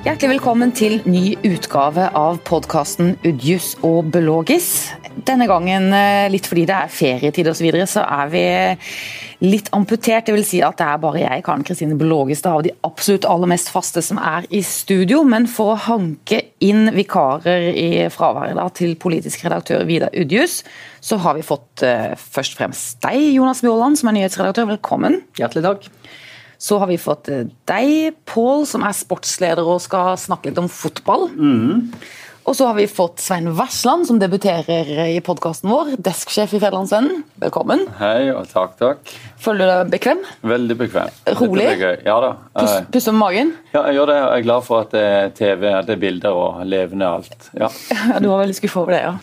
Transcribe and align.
Hjertelig 0.00 0.38
velkommen 0.38 0.70
til 0.72 0.94
ny 1.04 1.34
utgave 1.44 2.06
av 2.16 2.38
podkasten 2.48 3.18
Udjus 3.20 3.74
og 3.84 4.06
Belogis. 4.14 4.94
Denne 5.28 5.44
gangen, 5.44 5.92
eh, 5.92 6.30
litt 6.32 6.46
fordi 6.48 6.62
det 6.64 6.72
er 6.72 6.88
ferietid 6.88 7.50
osv., 7.50 7.58
så, 7.58 7.64
videre, 7.66 7.86
så 7.86 8.04
er 8.08 8.30
vi 8.32 8.44
litt 9.44 9.68
amputert. 9.76 10.24
Det 10.24 10.32
vil 10.32 10.46
si 10.48 10.62
at 10.64 10.78
det 10.78 10.86
er 10.86 11.02
bare 11.02 11.20
jeg, 11.20 11.44
Karen 11.44 11.66
Kristine 11.68 11.98
Belogis, 12.00 12.40
av 12.48 12.62
de 12.64 12.72
absolutt 12.82 13.28
aller 13.28 13.52
mest 13.52 13.68
faste 13.68 14.00
som 14.00 14.16
er 14.16 14.48
i 14.48 14.62
studio. 14.64 15.20
Men 15.22 15.44
for 15.46 15.74
å 15.74 15.82
hanke 15.90 16.40
inn 16.64 16.88
vikarer 16.96 17.68
i 17.68 18.08
fraværet 18.08 18.56
da, 18.56 18.70
til 18.72 18.96
politisk 18.96 19.44
redaktør 19.44 19.84
Vidar 19.84 20.16
Udjus, 20.16 20.62
så 21.04 21.20
har 21.20 21.36
vi 21.36 21.44
fått 21.44 21.84
uh, 21.84 22.16
først 22.16 22.56
og 22.56 22.64
fremst 22.64 23.04
deg, 23.04 23.34
Jonas 23.36 23.60
Mjåland, 23.60 24.00
som 24.00 24.08
er 24.08 24.16
nyhetsredaktør. 24.16 24.72
Velkommen. 24.78 25.20
Hjertelig 25.36 25.68
takk. 25.68 25.92
Så 26.60 26.76
har 26.78 26.90
vi 26.90 26.98
fått 27.00 27.30
eh, 27.32 27.46
deg, 27.70 28.16
Pål, 28.28 28.66
som 28.68 28.84
er 28.84 28.96
sportsleder 28.96 29.64
og 29.64 29.80
skal 29.80 30.12
snakke 30.20 30.50
litt 30.50 30.60
om 30.60 30.68
fotball. 30.68 31.30
Mm. 31.32 31.88
Og 32.48 32.56
så 32.56 32.66
har 32.66 32.74
vi 32.76 32.86
fått 32.88 33.20
Svein 33.22 33.48
Versland, 33.56 34.06
som 34.08 34.18
debuterer 34.20 34.88
i 35.06 35.20
podkasten 35.24 35.70
vår. 35.70 35.92
Desksjef 36.00 36.54
i 36.56 36.60
Federlandsvennen. 36.60 37.22
Velkommen. 37.40 37.84
Hei, 38.00 38.30
og 38.32 38.48
takk, 38.50 38.74
takk. 38.80 39.12
Føler 39.40 39.62
du 39.62 39.70
deg 39.70 39.92
bekvem? 39.94 40.22
Veldig 40.52 40.76
bekvem. 40.80 41.12
Rolig? 41.40 41.68
Ja 42.04 42.16
da. 42.24 42.32
Pusse 42.92 43.14
med 43.14 43.20
magen? 43.22 43.54
Ja, 43.74 43.84
jeg 43.88 44.00
gjør 44.00 44.12
det. 44.12 44.18
Jeg 44.20 44.40
er 44.40 44.46
glad 44.48 44.66
for 44.66 44.84
at 44.84 44.92
det 44.96 45.04
er 45.06 45.32
TV, 45.36 45.66
det 45.86 45.96
er 45.96 46.02
bilder 46.04 46.42
og 46.42 46.60
levende 46.68 47.12
alt. 47.20 47.50
Ja. 47.56 47.70
du 48.22 48.28
var 48.32 48.42
veldig 48.42 48.56
skuffa 48.60 48.84
over 48.84 48.96
det, 48.96 49.02
ja. 49.06 49.14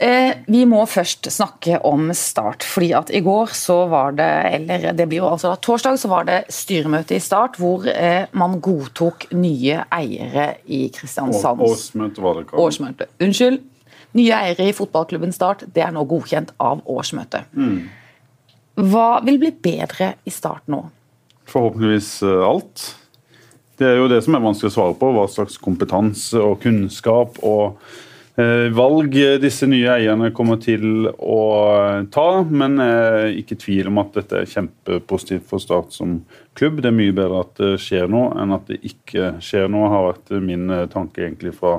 Eh, 0.00 0.30
vi 0.48 0.62
må 0.64 0.80
først 0.88 1.28
snakke 1.28 1.76
om 1.84 2.08
Start. 2.16 2.64
fordi 2.64 2.92
at 2.96 3.10
I 3.12 3.20
går 3.20 3.50
så 3.52 3.82
var 3.90 4.14
det 4.16 4.28
eller 4.54 4.94
det 4.96 5.06
blir 5.10 5.20
jo 5.20 5.28
altså 5.28 5.50
da, 5.50 5.58
torsdag 5.60 5.98
så 6.00 6.08
var 6.08 6.24
det 6.24 6.38
styremøte 6.48 7.18
i 7.18 7.20
Start 7.20 7.58
hvor 7.60 7.84
eh, 7.84 8.24
man 8.32 8.56
godtok 8.64 9.26
nye 9.36 9.82
eiere 9.92 10.54
i 10.64 10.86
Kristiansand. 10.88 11.60
Årsmøte 11.60 12.24
var 12.24 12.40
det. 12.40 12.46
kalt. 12.48 12.62
Årsmøte. 12.64 13.10
Unnskyld. 13.20 13.60
Nye 14.16 14.32
eiere 14.40 14.70
i 14.70 14.72
fotballklubben 14.72 15.36
Start 15.36 15.66
det 15.68 15.84
er 15.84 15.92
nå 15.92 16.06
godkjent 16.08 16.54
av 16.56 16.80
årsmøtet. 16.88 17.52
Mm. 17.52 17.90
Hva 18.80 19.08
vil 19.26 19.36
bli 19.42 19.52
bedre 19.52 20.14
i 20.24 20.32
Start 20.32 20.64
nå? 20.72 20.86
Forhåpentligvis 21.50 22.22
eh, 22.24 22.40
alt. 22.48 22.94
Det 23.76 23.84
er 23.84 24.00
jo 24.00 24.08
det 24.08 24.24
som 24.24 24.32
er 24.36 24.48
vanskelig 24.48 24.72
å 24.72 24.78
svare 24.80 24.96
på. 24.96 25.12
Hva 25.12 25.28
slags 25.28 25.60
kompetanse 25.60 26.40
og 26.40 26.62
kunnskap 26.64 27.36
og 27.44 27.76
valg 28.76 29.14
disse 29.42 29.66
nye 29.68 29.88
eierne 29.94 30.30
kommer 30.36 30.58
til 30.62 31.08
å 31.10 31.40
ta, 32.12 32.26
men 32.46 32.78
ikke 33.36 33.58
tvil 33.60 33.90
om 33.90 34.00
at 34.02 34.14
dette 34.18 34.42
er 34.42 34.50
kjempepositivt 34.50 35.48
for 35.50 35.62
Start 35.62 35.92
som 35.96 36.20
klubb. 36.60 36.80
Det 36.82 36.90
er 36.90 36.96
mye 36.96 37.14
bedre 37.16 37.42
at 37.44 37.52
det 37.60 37.74
skjer 37.82 38.08
noe 38.10 38.32
enn 38.40 38.54
at 38.56 38.66
det 38.70 38.80
ikke 38.86 39.34
skjer 39.44 39.68
noe, 39.72 39.90
har 39.92 40.08
vært 40.10 40.34
min 40.44 40.70
eh, 40.72 40.88
tanke 40.92 41.24
egentlig 41.24 41.54
fra, 41.56 41.78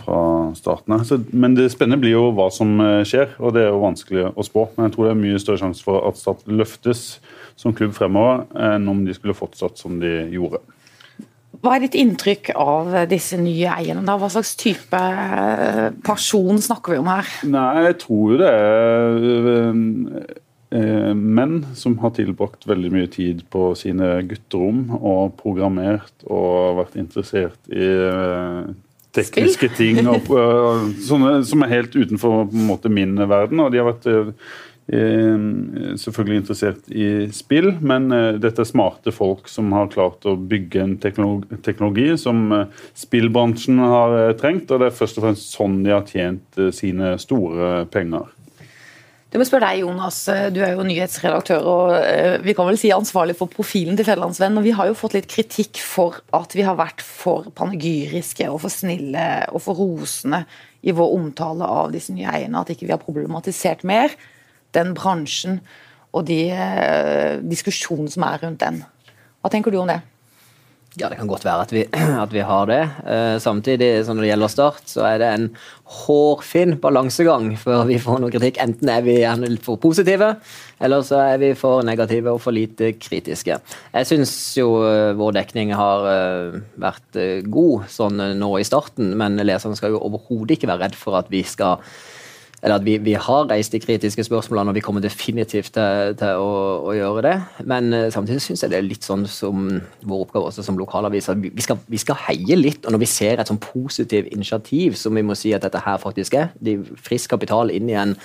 fra 0.00 0.20
starten 0.58 0.96
av. 0.96 1.12
Men 1.32 1.56
det 1.58 1.70
spennende 1.74 2.00
blir 2.02 2.16
jo 2.16 2.30
hva 2.36 2.48
som 2.54 2.76
eh, 2.82 3.02
skjer, 3.08 3.36
og 3.40 3.56
det 3.56 3.64
er 3.64 3.72
jo 3.72 3.82
vanskelig 3.84 4.30
å 4.32 4.46
spå. 4.46 4.68
Men 4.76 4.88
jeg 4.88 4.96
tror 4.96 5.08
det 5.08 5.14
er 5.14 5.24
mye 5.24 5.42
større 5.42 5.62
sjanse 5.64 5.86
for 5.86 6.06
at 6.08 6.20
Start 6.20 6.46
løftes 6.48 7.04
som 7.56 7.74
klubb 7.76 7.94
fremover 7.96 8.44
enn 8.74 8.88
om 8.92 9.04
de 9.06 9.14
skulle 9.16 9.36
fortsatt 9.36 9.80
som 9.80 10.00
de 10.00 10.18
gjorde. 10.34 10.60
Hva 11.66 11.74
er 11.74 11.82
ditt 11.82 11.96
inntrykk 11.98 12.52
av 12.62 12.92
disse 13.10 13.34
nye 13.42 13.72
eierne? 13.74 14.04
Da? 14.06 14.14
Hva 14.20 14.28
slags 14.30 14.52
type 14.54 14.98
eh, 15.02 15.88
person 16.06 16.60
snakker 16.62 16.94
vi 16.94 17.00
om 17.02 17.10
her? 17.10 17.32
Nei, 17.50 17.88
Jeg 17.88 17.96
tror 18.04 18.34
jo 18.36 18.38
det 18.38 18.52
er 18.52 19.26
eh, 20.78 21.10
menn 21.10 21.58
som 21.74 21.98
har 22.04 22.14
tilbrakt 22.14 22.68
veldig 22.70 22.92
mye 22.94 23.10
tid 23.10 23.42
på 23.50 23.72
sine 23.74 24.20
gutterom 24.30 24.94
og 25.00 25.34
programmert 25.42 26.14
og 26.30 26.78
vært 26.84 26.94
interessert 27.02 27.58
i 27.66 27.90
tekniske 29.16 29.72
tekniske 29.72 29.72
ting 29.78 30.02
og, 30.12 30.30
sånne, 31.02 31.40
som 31.48 31.62
er 31.64 31.70
helt 31.72 31.94
utenfor 31.96 32.50
måte, 32.52 32.92
min 32.92 33.16
verden. 33.26 33.62
og 33.64 33.72
de 33.72 33.80
har 33.80 33.90
vært 33.90 34.06
Eh, 34.06 34.32
selvfølgelig 34.86 36.38
interessert 36.38 36.90
i 36.94 37.26
spill, 37.34 37.72
men 37.82 38.06
eh, 38.14 38.38
dette 38.38 38.62
er 38.62 38.68
smarte 38.68 39.10
folk 39.14 39.50
som 39.50 39.72
har 39.74 39.90
klart 39.90 40.26
å 40.28 40.36
bygge 40.38 40.82
en 40.82 40.94
teknologi 41.02 42.12
som 42.20 42.46
eh, 42.54 42.84
spillbransjen 42.94 43.82
har 43.82 44.36
trengt, 44.38 44.70
og 44.70 44.82
det 44.82 44.90
er 44.90 44.98
først 45.00 45.18
og 45.18 45.26
fremst 45.26 45.56
sånn 45.56 45.80
de 45.82 45.94
har 45.94 46.06
tjent 46.06 46.60
sine 46.76 47.16
store 47.18 47.86
penger. 47.90 48.30
Det 49.26 49.40
må 49.42 49.44
spørre 49.48 49.72
deg, 49.72 49.82
Jonas. 49.82 50.20
Du 50.54 50.60
er 50.62 50.76
jo 50.76 50.84
nyhetsredaktør 50.86 51.66
og 51.68 51.90
vi 52.46 52.54
kan 52.56 52.68
vel 52.70 52.78
si 52.80 52.92
ansvarlig 52.94 53.34
for 53.36 53.50
profilen 53.52 53.98
til 53.98 54.06
Fjellandsvenn. 54.06 54.54
og 54.56 54.64
Vi 54.64 54.72
har 54.78 54.86
jo 54.88 54.94
fått 54.96 55.16
litt 55.18 55.26
kritikk 55.28 55.82
for 55.82 56.22
at 56.38 56.54
vi 56.56 56.64
har 56.64 56.78
vært 56.78 57.02
for 57.04 57.50
panegyriske 57.58 58.46
og 58.48 58.62
for 58.62 58.72
snille 58.72 59.26
og 59.50 59.60
for 59.66 59.82
rosende 59.82 60.44
i 60.86 60.94
vår 60.94 61.12
omtale 61.18 61.68
av 61.68 61.90
disse 61.92 62.14
nye 62.14 62.30
eierne. 62.30 62.62
At 62.62 62.72
ikke 62.72 62.86
vi 62.86 62.94
har 62.94 63.02
problematisert 63.02 63.84
mer 63.84 64.14
den 64.76 64.94
bransjen 64.96 65.60
og 66.16 66.26
de 66.28 66.42
eh, 66.52 67.38
diskusjonene 67.44 68.12
som 68.12 68.26
er 68.26 68.44
rundt 68.44 68.62
den. 68.62 68.84
Hva 69.42 69.52
tenker 69.52 69.74
du 69.74 69.80
om 69.82 69.90
det? 69.90 70.00
Ja, 70.96 71.10
Det 71.10 71.18
kan 71.18 71.28
godt 71.28 71.44
være 71.44 71.64
at 71.66 71.72
vi, 71.74 71.82
at 72.24 72.32
vi 72.32 72.40
har 72.40 72.68
det. 72.70 72.80
Eh, 73.04 73.36
samtidig, 73.42 73.90
som 74.06 74.16
når 74.16 74.24
det 74.24 74.30
gjelder 74.30 74.52
Start, 74.52 74.86
så 74.88 75.04
er 75.04 75.18
det 75.20 75.28
en 75.28 75.44
hårfin 75.96 76.78
balansegang 76.80 77.50
før 77.60 77.84
vi 77.90 77.98
får 78.00 78.22
noe 78.22 78.32
kritikk. 78.32 78.62
Enten 78.64 78.88
er 78.88 79.04
vi 79.04 79.18
gjerne 79.18 79.50
for 79.60 79.76
positive, 79.82 80.32
eller 80.80 81.04
så 81.04 81.20
er 81.34 81.42
vi 81.42 81.52
for 81.58 81.84
negative 81.84 82.32
og 82.32 82.40
for 82.40 82.56
lite 82.56 82.94
kritiske. 82.96 83.60
Jeg 83.92 84.08
syns 84.08 84.32
jo 84.56 84.70
eh, 84.88 85.12
vår 85.20 85.36
dekning 85.42 85.76
har 85.76 86.08
vært 86.80 87.20
god 87.44 87.90
sånn 87.92 88.22
nå 88.40 88.54
i 88.56 88.64
starten, 88.64 89.12
men 89.20 89.36
leserne 89.44 89.76
skal 89.76 89.92
jo 89.92 90.04
overhodet 90.08 90.56
ikke 90.56 90.72
være 90.72 90.86
redd 90.86 90.96
for 90.96 91.20
at 91.20 91.28
vi 91.32 91.44
skal 91.44 91.84
eller 92.62 92.80
at 92.80 92.84
vi, 92.86 92.96
vi, 93.04 93.12
har 93.12 93.48
reist 93.50 93.72
de 93.72 93.80
kritiske 93.80 94.24
spørsmålene, 94.24 94.72
og 94.72 94.74
vi 94.78 94.82
kommer 94.84 95.04
definitivt 95.04 95.74
til, 95.76 96.16
til 96.16 96.40
å, 96.40 96.48
å, 96.88 96.94
gjøre 96.96 97.24
det. 97.26 97.34
Men 97.68 97.92
uh, 97.92 98.06
samtidig 98.12 98.40
syns 98.42 98.64
jeg 98.64 98.72
det 98.72 98.78
er 98.80 98.86
litt 98.86 99.04
sånn 99.04 99.26
som 99.28 99.68
vår 100.08 100.24
oppgave 100.24 100.48
også 100.48 100.64
som 100.64 100.80
lokalavis, 100.80 101.28
at 101.32 101.42
vi 101.42 101.52
skal, 101.64 101.78
vi 101.92 102.00
skal, 102.00 102.18
heie 102.26 102.56
litt. 102.58 102.86
Og 102.86 102.96
når 102.96 103.04
vi 103.04 103.10
ser 103.12 103.42
et 103.42 103.52
sånn 103.52 103.60
positivt 103.60 104.32
initiativ, 104.32 104.96
som 104.96 105.14
vi 105.14 105.24
må 105.26 105.36
si 105.36 105.52
at 105.56 105.66
dette 105.66 105.84
her 105.84 106.00
faktisk 106.00 106.38
er, 106.40 106.48
de 106.56 106.78
frisk 106.96 107.34
kapital 107.36 107.70
inn 107.74 107.92
i 107.92 107.98
en 108.00 108.16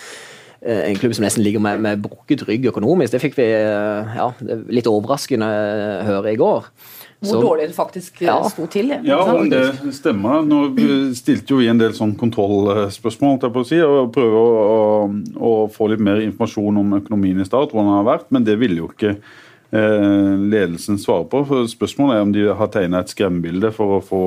eh, 0.64 0.88
en 0.88 0.97
klubb 1.02 1.14
som 1.18 1.28
nesten 1.28 1.44
ligger 1.44 1.62
med, 1.64 1.84
med 1.84 2.02
brukket 2.02 2.47
rygg 2.47 2.70
økonomisk. 2.72 3.12
Det 3.12 3.22
fikk 3.25 3.38
vi 3.38 3.50
eh, 3.52 4.16
ja, 4.16 4.31
litt 4.72 4.88
overraskende 4.90 5.52
høre 6.08 6.31
i 6.31 6.40
går. 6.40 6.72
Hvor 7.22 7.36
så, 7.36 7.42
dårlig 7.42 7.68
det 7.70 7.76
faktisk 7.78 8.22
ja. 8.26 8.40
sto 8.50 8.66
til. 8.72 8.96
Ja, 9.06 9.20
om 9.30 9.50
det 9.52 9.94
stemmer. 9.94 10.42
Nå 10.42 10.64
stilte 11.14 11.54
jo 11.54 11.59
vi 11.59 11.68
en 11.70 11.78
del 11.78 11.94
sånn 11.94 12.16
kontrollspørsmål 12.18 13.38
si, 13.68 13.78
og 13.86 14.09
prøver 14.16 14.38
å, 14.40 14.48
å, 14.58 14.80
å, 15.38 15.52
få 15.70 15.92
litt 15.92 16.02
mer 16.02 16.24
informasjon 16.24 16.82
om 16.82 16.98
økonomien 16.98 17.38
i 17.38 17.46
Start, 17.46 17.76
hvordan 17.76 17.92
den 17.92 18.00
har 18.00 18.09
vært, 18.09 18.28
men 18.34 18.48
det 18.48 18.58
ville 18.58 18.82
jo 18.82 18.90
ikke 18.90 19.14
eh, 19.14 19.22
ledelsen 19.72 20.98
svarer 21.00 21.30
på. 21.32 21.46
For 21.48 21.68
spørsmålet 21.72 22.18
er 22.18 22.26
om 22.26 22.34
de 22.36 22.42
har 22.59 22.72
tegna 22.74 23.00
et 23.00 23.14
skremmebilde 23.14 23.72
for 23.76 23.98
å 23.98 24.02
få 24.04 24.24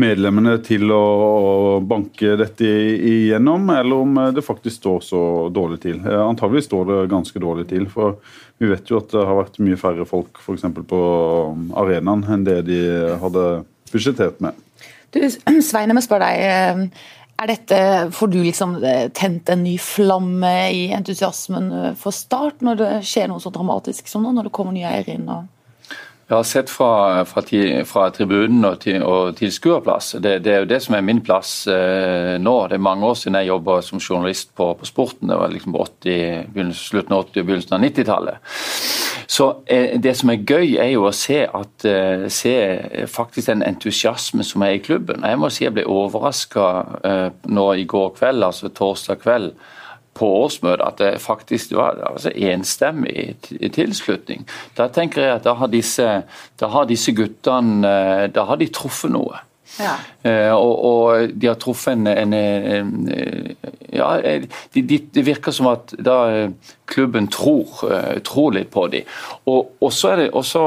medlemmene 0.00 0.56
til 0.64 0.90
å, 0.94 1.80
banke 1.86 2.34
dette 2.38 2.66
igjennom, 2.66 3.68
eller 3.74 4.04
om 4.04 4.18
det 4.34 4.44
faktisk 4.44 4.80
står 4.80 5.04
så 5.06 5.22
dårlig 5.54 5.80
til. 5.84 6.00
Eh, 6.04 6.22
antagelig 6.22 6.66
står 6.66 6.88
det 6.90 6.98
ganske 7.12 7.42
dårlig 7.42 7.68
til. 7.70 7.86
for 7.90 8.18
vi 8.60 8.68
vet 8.68 8.90
jo 8.90 8.98
at 9.00 9.08
det 9.12 9.24
har 9.24 9.38
vært 9.38 9.60
mye 9.64 9.78
færre 9.80 10.04
folk 10.04 10.40
f.eks. 10.42 10.66
på 10.88 11.00
arenaen 11.80 12.26
enn 12.28 12.44
det 12.44 12.58
de 12.68 12.80
hadde 13.22 13.44
budsjettert 13.92 14.42
med. 14.44 14.58
Du, 15.14 15.22
Svein, 15.68 15.88
jeg 15.88 15.96
må 15.96 16.04
spørre 16.04 16.28
deg. 16.28 16.92
Er 17.40 17.48
dette, 17.48 17.76
Får 18.12 18.28
du 18.28 18.42
liksom 18.44 18.74
eh, 18.84 19.06
tent 19.16 19.48
en 19.48 19.62
ny 19.64 19.78
flamme 19.80 20.50
i 20.76 20.90
entusiasmen 20.92 21.70
eh, 21.72 21.94
for 21.96 22.12
Start 22.12 22.60
når 22.64 22.80
det 22.80 22.90
skjer 23.08 23.30
noe 23.30 23.40
så 23.40 23.52
dramatisk 23.54 24.10
som 24.10 24.26
nå, 24.26 24.34
når 24.36 24.50
det 24.50 24.54
kommer 24.58 24.76
nye 24.76 24.90
eiere 24.90 25.16
inn? 25.16 25.30
og 25.32 25.48
jeg 26.30 26.36
har 26.36 26.46
sett 26.46 26.68
fra, 26.70 27.24
fra, 27.26 27.42
fra 27.90 28.04
tribunen 28.14 28.62
og, 28.68 28.76
til, 28.84 29.02
og 29.02 29.34
tilskuerplass. 29.40 30.12
Det, 30.22 30.36
det, 30.44 30.52
er 30.52 30.60
jo 30.62 30.68
det 30.70 30.78
som 30.84 30.94
er 30.94 31.02
min 31.02 31.18
plass 31.26 31.64
eh, 31.66 32.36
nå. 32.38 32.52
Det 32.70 32.76
er 32.76 32.84
mange 32.86 33.08
år 33.08 33.16
siden 33.18 33.38
jeg 33.40 33.48
jobba 33.48 33.80
som 33.82 33.98
journalist 33.98 34.52
på, 34.54 34.68
på, 34.78 34.86
Sporten. 34.86 35.26
Det 35.26 35.38
var 35.40 35.50
liksom 35.50 35.74
80, 35.74 36.70
slutten 36.78 37.16
av 37.16 37.24
80- 37.24 37.42
og 37.42 37.48
begynnelsen 37.48 37.74
av 37.74 37.82
90-tallet. 37.82 38.54
Så 39.26 39.48
eh, 39.66 39.98
Det 39.98 40.14
som 40.20 40.30
er 40.30 40.46
gøy, 40.46 40.76
er 40.78 40.92
jo 40.92 41.08
å 41.08 41.12
se, 41.18 41.40
at, 41.50 41.88
eh, 41.90 42.28
se 42.30 42.54
faktisk 43.10 43.50
den 43.50 43.66
entusiasmen 43.66 44.46
som 44.46 44.62
er 44.62 44.78
i 44.78 44.84
klubben. 44.86 45.26
Jeg 45.26 45.42
må 45.42 45.50
si 45.50 45.66
jeg 45.66 45.74
ble 45.80 45.88
overraska 45.90 46.70
eh, 47.10 47.26
nå 47.50 47.66
i 47.74 47.90
går 47.90 48.14
kveld, 48.20 48.46
altså 48.46 48.70
torsdag 48.70 49.18
kveld 49.26 49.50
på 50.14 50.26
årsmøtet 50.44 50.86
at 50.86 50.98
det 50.98 51.22
faktisk 51.22 51.74
var 51.78 52.00
altså 52.10 52.32
enstemmig 52.34 53.36
tilslutning. 53.74 54.46
Da 54.78 54.88
tenker 54.92 55.22
jeg 55.22 55.36
at 55.38 55.46
da 55.46 55.54
har 55.60 55.70
disse, 55.70 56.08
da 56.60 56.72
har 56.72 56.88
disse 56.90 57.14
guttene 57.16 57.86
eh, 57.86 58.26
da 58.34 58.46
har 58.48 58.60
de 58.60 58.68
truffet 58.74 59.12
noe. 59.14 59.44
Ja. 59.78 59.92
Uh, 60.26 60.50
og, 60.56 60.72
og, 60.84 61.28
de 61.38 61.46
har 61.46 61.54
truffet 61.62 61.94
en, 61.94 62.08
en, 62.10 62.34
en 62.34 62.88
Ja, 63.94 64.08
de, 64.74 64.82
de, 64.82 64.98
det 65.14 65.22
virker 65.26 65.54
som 65.54 65.68
at 65.70 65.94
da 65.94 66.48
klubben 66.90 67.28
tror, 67.30 67.84
tror 68.26 68.50
litt 68.54 68.72
på 68.74 68.88
dem. 68.90 69.06
Og, 69.46 69.70
og, 69.80 69.92
så, 69.94 70.16
det, 70.18 70.30
og 70.34 70.44
så, 70.44 70.64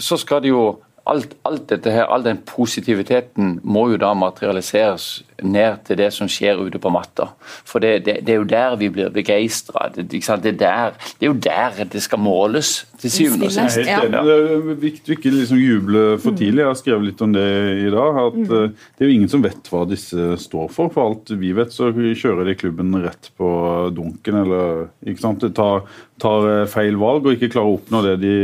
så, 0.00 0.20
skal 0.20 0.44
de 0.44 0.52
jo 0.52 0.66
alt, 1.04 1.34
alt, 1.42 1.64
dette 1.72 1.90
her, 1.90 2.06
all 2.06 2.22
den 2.22 2.38
positiviteten 2.46 3.56
må 3.66 3.88
jo 3.90 3.98
da 3.98 4.12
materialiseres 4.14 5.22
ned 5.42 5.80
til 5.88 5.98
det 5.98 6.12
som 6.14 6.28
skjer 6.30 6.60
ute 6.62 6.78
på 6.78 6.92
matta. 6.94 7.32
For 7.66 7.82
det, 7.82 8.04
det, 8.06 8.20
det 8.26 8.36
er 8.36 8.38
jo 8.38 8.46
der 8.46 8.76
vi 8.78 8.90
blir 8.94 9.10
begeistra. 9.14 9.88
Det, 9.94 10.04
det, 10.12 10.52
det, 10.60 10.68
er 10.68 10.92
jo 11.26 11.32
der 11.34 11.82
det 11.90 12.02
skal 12.04 12.22
måles, 12.22 12.84
til 13.02 13.10
syvende 13.10 13.48
og 13.48 13.54
sist. 13.54 13.80
Jeg 13.80 13.88
er 13.90 14.04
helt 14.04 14.14
enig. 14.14 14.22
Det 14.28 14.36
er 14.36 14.78
viktig 14.84 15.10
å 15.10 15.16
ikke 15.16 15.32
liksom 15.34 15.58
juble 15.58 16.04
for 16.22 16.38
tidlig. 16.38 16.62
Jeg 16.62 16.70
har 16.70 16.78
skrevet 16.78 17.08
litt 17.08 17.24
om 17.26 17.34
det 17.34 17.48
i 17.82 17.90
dag. 17.96 18.20
at 18.22 18.38
mm. 18.38 18.54
eh, 18.60 18.86
Det 18.94 19.02
er 19.02 19.10
jo 19.10 19.16
ingen 19.16 19.32
som 19.32 19.42
vet 19.42 19.72
hva 19.72 19.82
disse 19.90 20.28
står 20.44 20.70
for. 20.76 20.94
For 20.94 21.10
alt 21.10 21.34
vi 21.42 21.50
vet, 21.56 21.74
så 21.74 21.90
kjører 21.90 22.46
de 22.46 22.56
klubben 22.62 22.94
rett 23.02 23.32
på 23.40 23.50
dunken. 23.96 24.38
eller 24.44 24.86
ikke 25.02 25.24
sant? 25.26 25.42
Tar, 25.58 25.82
tar 26.22 26.48
eh, 26.52 26.64
feil 26.70 27.00
valg 27.02 27.26
og 27.26 27.34
ikke 27.34 27.50
klarer 27.56 27.74
å 27.74 27.80
oppnå 27.80 28.06
det 28.06 28.16
de 28.22 28.38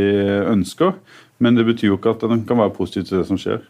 ønsker. 0.51 0.99
Men 1.39 1.57
det 1.57 1.65
betyr 1.67 1.93
jo 1.93 1.99
ikke 1.99 2.15
at 2.15 2.23
den 2.27 2.45
kan 2.47 2.59
være 2.59 2.75
positiv 2.75 3.07
til 3.07 3.21
det 3.21 3.27
som 3.29 3.39
skjer. 3.39 3.63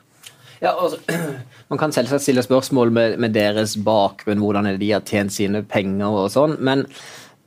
Ja, 0.61 0.73
altså, 0.73 0.99
Man 1.69 1.77
kan 1.77 1.91
selvsagt 1.93 2.23
stille 2.25 2.41
spørsmål 2.43 2.91
med, 2.91 3.17
med 3.21 3.33
deres 3.35 3.77
bakgrunn, 3.85 4.41
hvordan 4.41 4.71
de 4.81 4.91
har 4.91 5.05
tjent 5.05 5.33
sine 5.33 5.61
penger 5.63 6.23
og 6.23 6.31
sånn. 6.33 6.57
men 6.59 6.87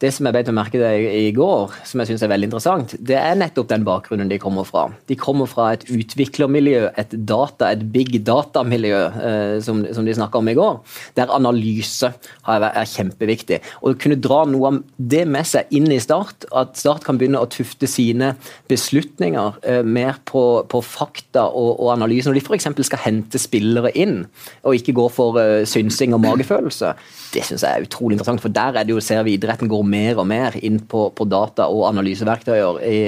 det 0.02 0.10
som 0.14 0.26
jeg 0.26 0.34
beit 0.34 0.49
meg 0.50 0.58
merke 0.58 0.78
i 0.82 1.22
i 1.22 1.31
går, 1.34 1.75
som 1.87 2.00
jeg 2.02 2.10
synes 2.10 2.25
er 2.25 2.31
veldig 2.32 2.49
interessant, 2.49 2.94
det 2.99 3.16
er 3.19 3.37
nettopp 3.38 3.69
den 3.70 3.84
bakgrunnen 3.87 4.31
de 4.31 4.38
kommer 4.43 4.66
fra. 4.66 4.88
De 5.08 5.16
kommer 5.19 5.46
fra 5.50 5.72
et 5.76 5.84
utviklermiljø, 5.93 6.88
et 6.99 7.14
data, 7.28 7.70
et 7.70 7.84
big 7.94 8.16
data-miljø, 8.26 9.00
eh, 9.22 9.54
som, 9.64 9.84
som, 9.94 10.06
de 10.06 10.16
snakka 10.16 10.40
om 10.40 10.50
i 10.50 10.56
går, 10.58 10.81
der 11.19 11.32
analyse 11.34 12.10
er 12.12 12.88
kjempeviktig. 12.90 13.60
Å 13.82 13.94
kunne 14.02 14.19
dra 14.22 14.43
noe 14.50 14.72
av 14.72 14.81
det 14.96 15.22
med 15.31 15.46
seg 15.49 15.70
inn 15.75 15.90
i 15.94 16.00
Start, 16.02 16.48
at 16.50 16.75
Start 16.81 17.06
kan 17.06 17.20
begynne 17.20 17.43
å 17.43 17.50
tufte 17.50 17.87
sine 17.90 18.34
beslutninger 18.70 19.62
eh, 19.62 19.82
mer 19.87 20.19
på, 20.28 20.44
på 20.66 20.82
fakta 20.82 21.46
og, 21.48 21.76
og, 21.76 21.93
analyse, 21.94 22.26
når 22.28 22.40
de 22.40 22.44
f.eks. 22.48 22.70
skal 22.90 23.05
hente 23.06 23.40
spillere 23.40 23.94
inn, 23.94 24.25
og 24.66 24.78
ikke 24.78 24.96
gå 24.98 25.06
for 25.14 25.38
eh, 25.43 25.62
synsing 25.69 26.16
og 26.16 26.25
magefølelse, 26.26 26.94
det 27.32 27.46
syns 27.46 27.64
jeg 27.64 27.70
er 27.70 27.87
utrolig 27.87 28.19
interessant, 28.19 28.43
for 28.43 28.52
der 28.52 28.81
er 28.81 28.88
det 28.88 28.96
jo, 28.96 29.02
ser 29.05 29.22
vi 29.26 29.38
idretten 29.38 29.70
går 29.70 29.87
mer 29.93 30.21
og 30.21 30.27
mer 30.31 30.56
inn 30.65 30.79
på, 30.89 31.06
på 31.17 31.27
data 31.29 31.69
og 31.71 31.85
analyseverktøyer 31.91 32.81
i, 32.89 33.00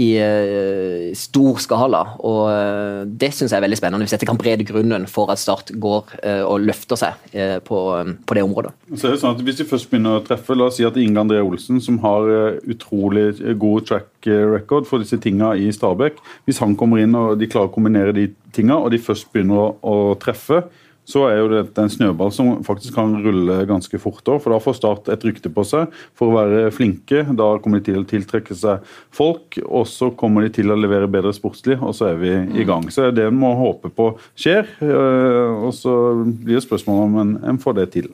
i 0.00 0.08
uh, 0.18 1.10
stor 1.18 1.60
skala. 1.62 2.02
og 2.24 2.42
uh, 2.48 3.00
Det 3.06 3.30
syns 3.34 3.52
jeg 3.52 3.58
er 3.58 3.66
veldig 3.66 3.80
spennende, 3.80 4.06
hvis 4.06 4.16
dette 4.16 4.28
kan 4.28 4.40
brede 4.40 4.66
grunnen 4.68 5.08
for 5.10 5.32
at 5.34 5.42
Start 5.44 5.74
går 5.80 6.14
uh, 6.24 6.44
og 6.48 6.64
løfter 6.64 6.98
seg 7.00 7.26
på, 7.66 7.78
på, 8.26 8.36
det 8.36 8.42
området. 8.44 8.72
Så 8.94 9.08
er 9.08 9.14
det 9.14 9.20
sånn 9.22 9.34
at 9.34 9.42
Hvis 9.44 9.58
de 9.60 9.66
først 9.68 9.90
begynner 9.90 10.18
å 10.20 10.24
treffe, 10.24 10.56
la 10.56 10.68
oss 10.68 10.78
si 10.78 10.86
at 10.86 10.96
Inge 11.00 11.20
André 11.20 11.40
Olsen, 11.42 11.80
som 11.82 11.98
har 12.04 12.28
utrolig 12.70 13.32
god 13.60 13.88
track 13.88 14.28
record 14.54 14.88
for 14.88 15.02
disse 15.02 15.18
tinga 15.22 15.52
i 15.58 15.68
Stabæk, 15.74 16.20
hvis 16.48 16.60
han 16.62 16.76
kommer 16.78 17.02
inn 17.02 17.16
og 17.18 17.36
de 17.40 17.48
klarer 17.50 17.70
å 17.70 17.74
kombinere 17.74 18.14
de 18.16 18.28
tinga, 18.54 18.78
og 18.78 18.92
de 18.94 19.02
først 19.02 19.30
begynner 19.34 19.60
å, 19.60 19.68
å 19.82 19.96
treffe, 20.20 20.62
så 21.08 21.26
er 21.28 21.38
jo 21.38 21.50
dette 21.52 21.82
en 21.84 21.92
snøball 21.92 22.32
som 22.32 22.50
faktisk 22.64 22.96
kan 22.96 23.12
rulle 23.24 23.58
ganske 23.68 23.98
fort. 24.00 24.22
For 24.24 24.52
da 24.52 24.60
får 24.62 24.78
Start 24.78 25.08
et 25.12 25.24
rykte 25.24 25.52
på 25.52 25.62
seg 25.68 25.92
for 26.16 26.30
å 26.30 26.38
være 26.38 26.72
flinke. 26.74 27.22
Da 27.36 27.50
kommer 27.62 27.80
de 27.80 27.92
til 27.92 28.00
å 28.00 28.08
tiltrekke 28.08 28.56
seg 28.58 28.82
folk, 29.14 29.60
og 29.64 29.86
så 29.90 30.10
kommer 30.18 30.46
de 30.46 30.52
til 30.56 30.72
å 30.72 30.78
levere 30.78 31.10
bedre 31.10 31.34
sportslig, 31.36 31.78
og 31.78 31.94
så 31.96 32.10
er 32.12 32.20
vi 32.20 32.34
i 32.60 32.66
gang. 32.68 32.88
Så 32.92 33.10
det 33.14 33.28
en 33.28 33.38
må 33.38 33.52
håpe 33.58 33.92
på 33.94 34.10
skjer, 34.32 34.68
eh, 34.84 35.64
og 35.68 35.72
så 35.76 35.94
blir 36.24 36.58
det 36.58 36.66
spørsmål 36.66 37.02
om 37.06 37.18
en, 37.22 37.34
en 37.52 37.60
får 37.60 37.78
det 37.80 37.88
til. 37.96 38.10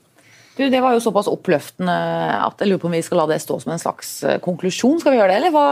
Du, 0.58 0.66
Det 0.68 0.80
var 0.82 0.92
jo 0.92 1.02
såpass 1.02 1.30
oppløftende 1.30 1.94
at 2.44 2.60
jeg 2.60 2.68
lurer 2.68 2.82
på 2.82 2.90
om 2.90 2.96
vi 2.98 3.04
skal 3.06 3.22
la 3.22 3.28
det 3.30 3.40
stå 3.40 3.60
som 3.62 3.72
en 3.72 3.80
slags 3.80 4.10
eh, 4.26 4.40
konklusjon. 4.42 4.98
Skal 5.00 5.14
vi 5.14 5.22
gjøre 5.22 5.32
det, 5.32 5.38
eller 5.40 5.54
hva? 5.54 5.68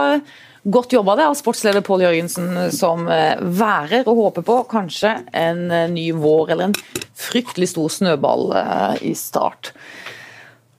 Godt 0.69 0.93
jobba 0.93 1.15
det 1.17 1.25
av 1.25 1.37
sportsleder 1.37 1.81
Pål 1.81 2.03
Jørgensen, 2.03 2.49
som 2.75 3.07
eh, 3.09 3.39
værer 3.39 4.05
og 4.05 4.19
håper 4.19 4.45
på 4.45 4.57
kanskje 4.69 5.15
en 5.33 5.63
eh, 5.73 5.87
ny 5.89 6.11
vår 6.13 6.51
eller 6.53 6.69
en 6.69 6.75
fryktelig 7.17 7.71
stor 7.71 7.89
snøball 7.95 8.51
eh, 8.59 8.99
i 9.09 9.13
start. 9.17 9.71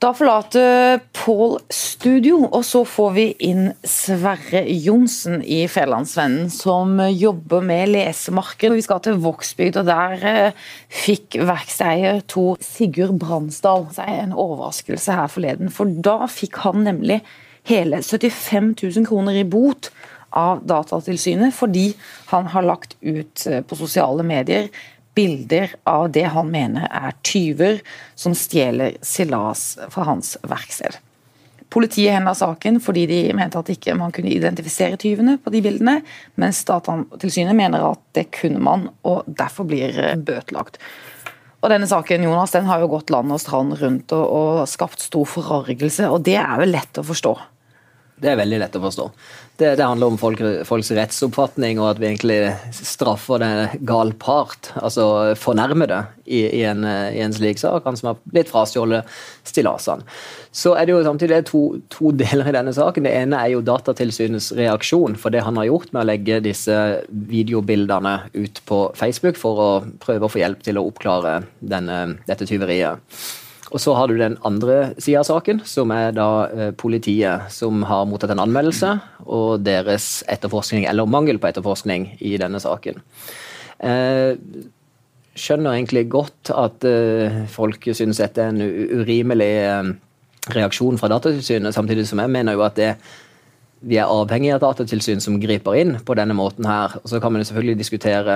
Da 0.01 0.13
forlater 0.15 1.01
Pål 1.17 1.57
studio, 1.75 2.39
og 2.45 2.63
så 2.65 2.85
får 2.87 3.11
vi 3.17 3.27
inn 3.49 3.67
Sverre 3.83 4.63
Johnsen 4.69 5.43
i 5.43 5.65
Fædrelandsvennen, 5.67 6.47
som 6.53 6.95
jobber 7.11 7.65
med 7.65 7.91
lesemarked. 7.91 8.77
Vi 8.77 8.87
skal 8.87 9.03
til 9.03 9.19
Vågsbygd, 9.21 9.81
og 9.81 9.91
der 9.91 10.55
fikk 11.03 11.41
verksteier 11.51 12.23
Tor 12.31 12.63
Sigurd 12.63 13.19
Bransdal 13.21 13.89
seg 13.97 14.23
en 14.23 14.33
overraskelse 14.39 15.19
her 15.19 15.29
forleden. 15.35 15.73
For 15.73 15.99
da 16.09 16.21
fikk 16.31 16.63
han 16.63 16.85
nemlig 16.87 17.23
hele 17.67 18.01
75 18.01 18.73
000 18.83 19.07
kroner 19.07 19.37
i 19.41 19.45
bot 19.45 19.91
av 20.31 20.63
Datatilsynet 20.67 21.53
fordi 21.55 21.91
han 22.31 22.49
har 22.53 22.65
lagt 22.65 22.95
ut 23.01 23.45
eh, 23.47 23.61
på 23.61 23.77
sosiale 23.79 24.23
medier 24.23 24.69
bilder 25.15 25.73
av 25.83 26.09
det 26.11 26.27
han 26.31 26.51
mener 26.51 26.87
er 26.87 27.15
tyver 27.27 27.81
som 28.15 28.35
stjeler 28.37 28.95
stillas 29.03 29.75
fra 29.91 30.07
hans 30.07 30.37
verksted. 30.47 30.95
Politiet 31.71 32.17
henla 32.17 32.33
saken 32.35 32.81
fordi 32.83 33.05
de 33.07 33.19
mente 33.35 33.59
at 33.59 33.69
ikke 33.71 33.95
man 33.95 34.11
kunne 34.15 34.31
identifisere 34.31 34.99
tyvene 34.99 35.37
på 35.39 35.53
de 35.53 35.61
bildene, 35.63 36.01
mens 36.39 36.63
Datatilsynet 36.67 37.55
mener 37.55 37.85
at 37.93 38.01
det 38.15 38.27
kunne 38.35 38.59
man, 38.63 38.89
og 39.07 39.23
derfor 39.27 39.67
blir 39.69 39.95
eh, 39.95 40.17
bøtelagt. 40.19 40.79
Og 41.61 41.69
denne 41.69 41.87
saken 41.87 42.25
Jonas, 42.25 42.55
den 42.55 42.65
har 42.65 42.81
jo 42.81 42.89
gått 42.91 43.11
land 43.13 43.31
og 43.31 43.39
strand 43.39 43.75
rundt 43.79 44.11
og, 44.17 44.23
og 44.25 44.67
skapt 44.67 45.03
stor 45.03 45.27
forargelse, 45.29 46.09
og 46.09 46.25
det 46.25 46.39
er 46.41 46.55
vel 46.59 46.73
lett 46.73 46.99
å 46.99 47.05
forstå? 47.05 47.35
Det 48.21 48.29
er 48.29 48.37
veldig 48.37 48.59
lett 48.61 48.75
å 48.77 48.83
forstå. 48.83 49.05
Det, 49.57 49.71
det 49.79 49.85
handler 49.85 50.11
om 50.11 50.17
folk, 50.21 50.41
folks 50.65 50.91
rettsoppfatning, 50.93 51.79
og 51.81 51.87
at 51.95 52.01
vi 52.01 52.11
egentlig 52.11 52.37
straffer 52.73 53.41
det 53.41 53.81
gal 53.89 54.13
part, 54.21 54.69
altså 54.77 55.33
fornærmede, 55.41 56.03
i, 56.25 56.43
i, 56.45 56.61
en, 56.69 56.85
i, 56.85 57.19
en, 57.25 57.33
slik 57.33 57.57
sak. 57.59 57.81
Han 57.85 57.97
som 57.97 58.11
har 58.11 58.21
blitt 58.29 58.51
frastjålet 58.51 59.09
stillasene. 59.47 60.05
Så 60.53 60.75
er 60.77 60.85
det 60.85 60.93
jo 60.93 61.01
samtidig 61.05 61.41
to, 61.49 61.63
to, 61.89 62.13
deler 62.15 62.51
i 62.51 62.55
denne 62.55 62.73
saken. 62.77 63.07
Det 63.07 63.15
ene 63.23 63.41
er 63.41 63.55
jo 63.55 63.65
Datatilsynets 63.65 64.51
reaksjon 64.59 65.17
for 65.19 65.33
det 65.33 65.41
han 65.47 65.57
har 65.57 65.71
gjort 65.71 65.89
med 65.91 66.03
å 66.03 66.09
legge 66.11 66.41
disse 66.45 66.77
videobildene 67.09 68.17
ut 68.37 68.61
på 68.69 68.83
Facebook 68.99 69.39
for 69.39 69.65
å 69.65 69.69
prøve 70.03 70.27
å 70.27 70.31
få 70.31 70.43
hjelp 70.43 70.61
til 70.67 70.77
å 70.77 70.85
oppklare 70.91 71.39
denne, 71.59 72.03
dette 72.29 72.45
tyveriet. 72.49 73.01
Og 73.71 73.79
så 73.79 73.93
har 73.95 74.09
du 74.11 74.17
den 74.19 74.35
andre 74.47 74.91
sida 74.99 75.21
av 75.21 75.29
saken, 75.29 75.61
som 75.67 75.93
er 75.95 76.11
da 76.15 76.27
eh, 76.51 76.73
politiet 76.75 77.47
som 77.53 77.85
har 77.87 78.07
mottatt 78.09 78.33
en 78.33 78.43
anmeldelse, 78.43 78.91
og 79.23 79.63
deres 79.63 80.25
etterforskning, 80.31 80.85
eller 80.89 81.07
mangel 81.07 81.39
på 81.39 81.47
etterforskning, 81.47 82.09
i 82.19 82.35
denne 82.41 82.59
saken. 82.59 82.99
Eh, 83.79 84.35
skjønner 85.39 85.77
egentlig 85.77 86.09
godt 86.11 86.51
at 86.51 86.83
eh, 86.87 87.43
folk 87.51 87.87
synes 87.95 88.19
dette 88.19 88.43
er 88.43 88.51
en 88.51 88.99
urimelig 89.01 89.53
reaksjon 90.51 90.99
fra 90.99 91.07
Datatilsynet, 91.13 91.75
samtidig 91.75 92.09
som 92.09 92.19
jeg 92.19 92.33
mener 92.33 92.57
jo 92.57 92.65
at 92.67 92.75
det, 92.75 92.91
vi 93.87 93.97
er 94.01 94.11
avhengig 94.11 94.51
av 94.55 94.61
Datatilsyn 94.65 95.23
som 95.23 95.39
griper 95.41 95.79
inn 95.79 95.95
på 96.05 96.17
denne 96.19 96.35
måten 96.37 96.67
her. 96.67 96.99
Og 97.01 97.07
så 97.09 97.21
kan 97.23 97.31
man 97.33 97.41
jo 97.41 97.47
selvfølgelig 97.49 97.79
diskutere 97.79 98.35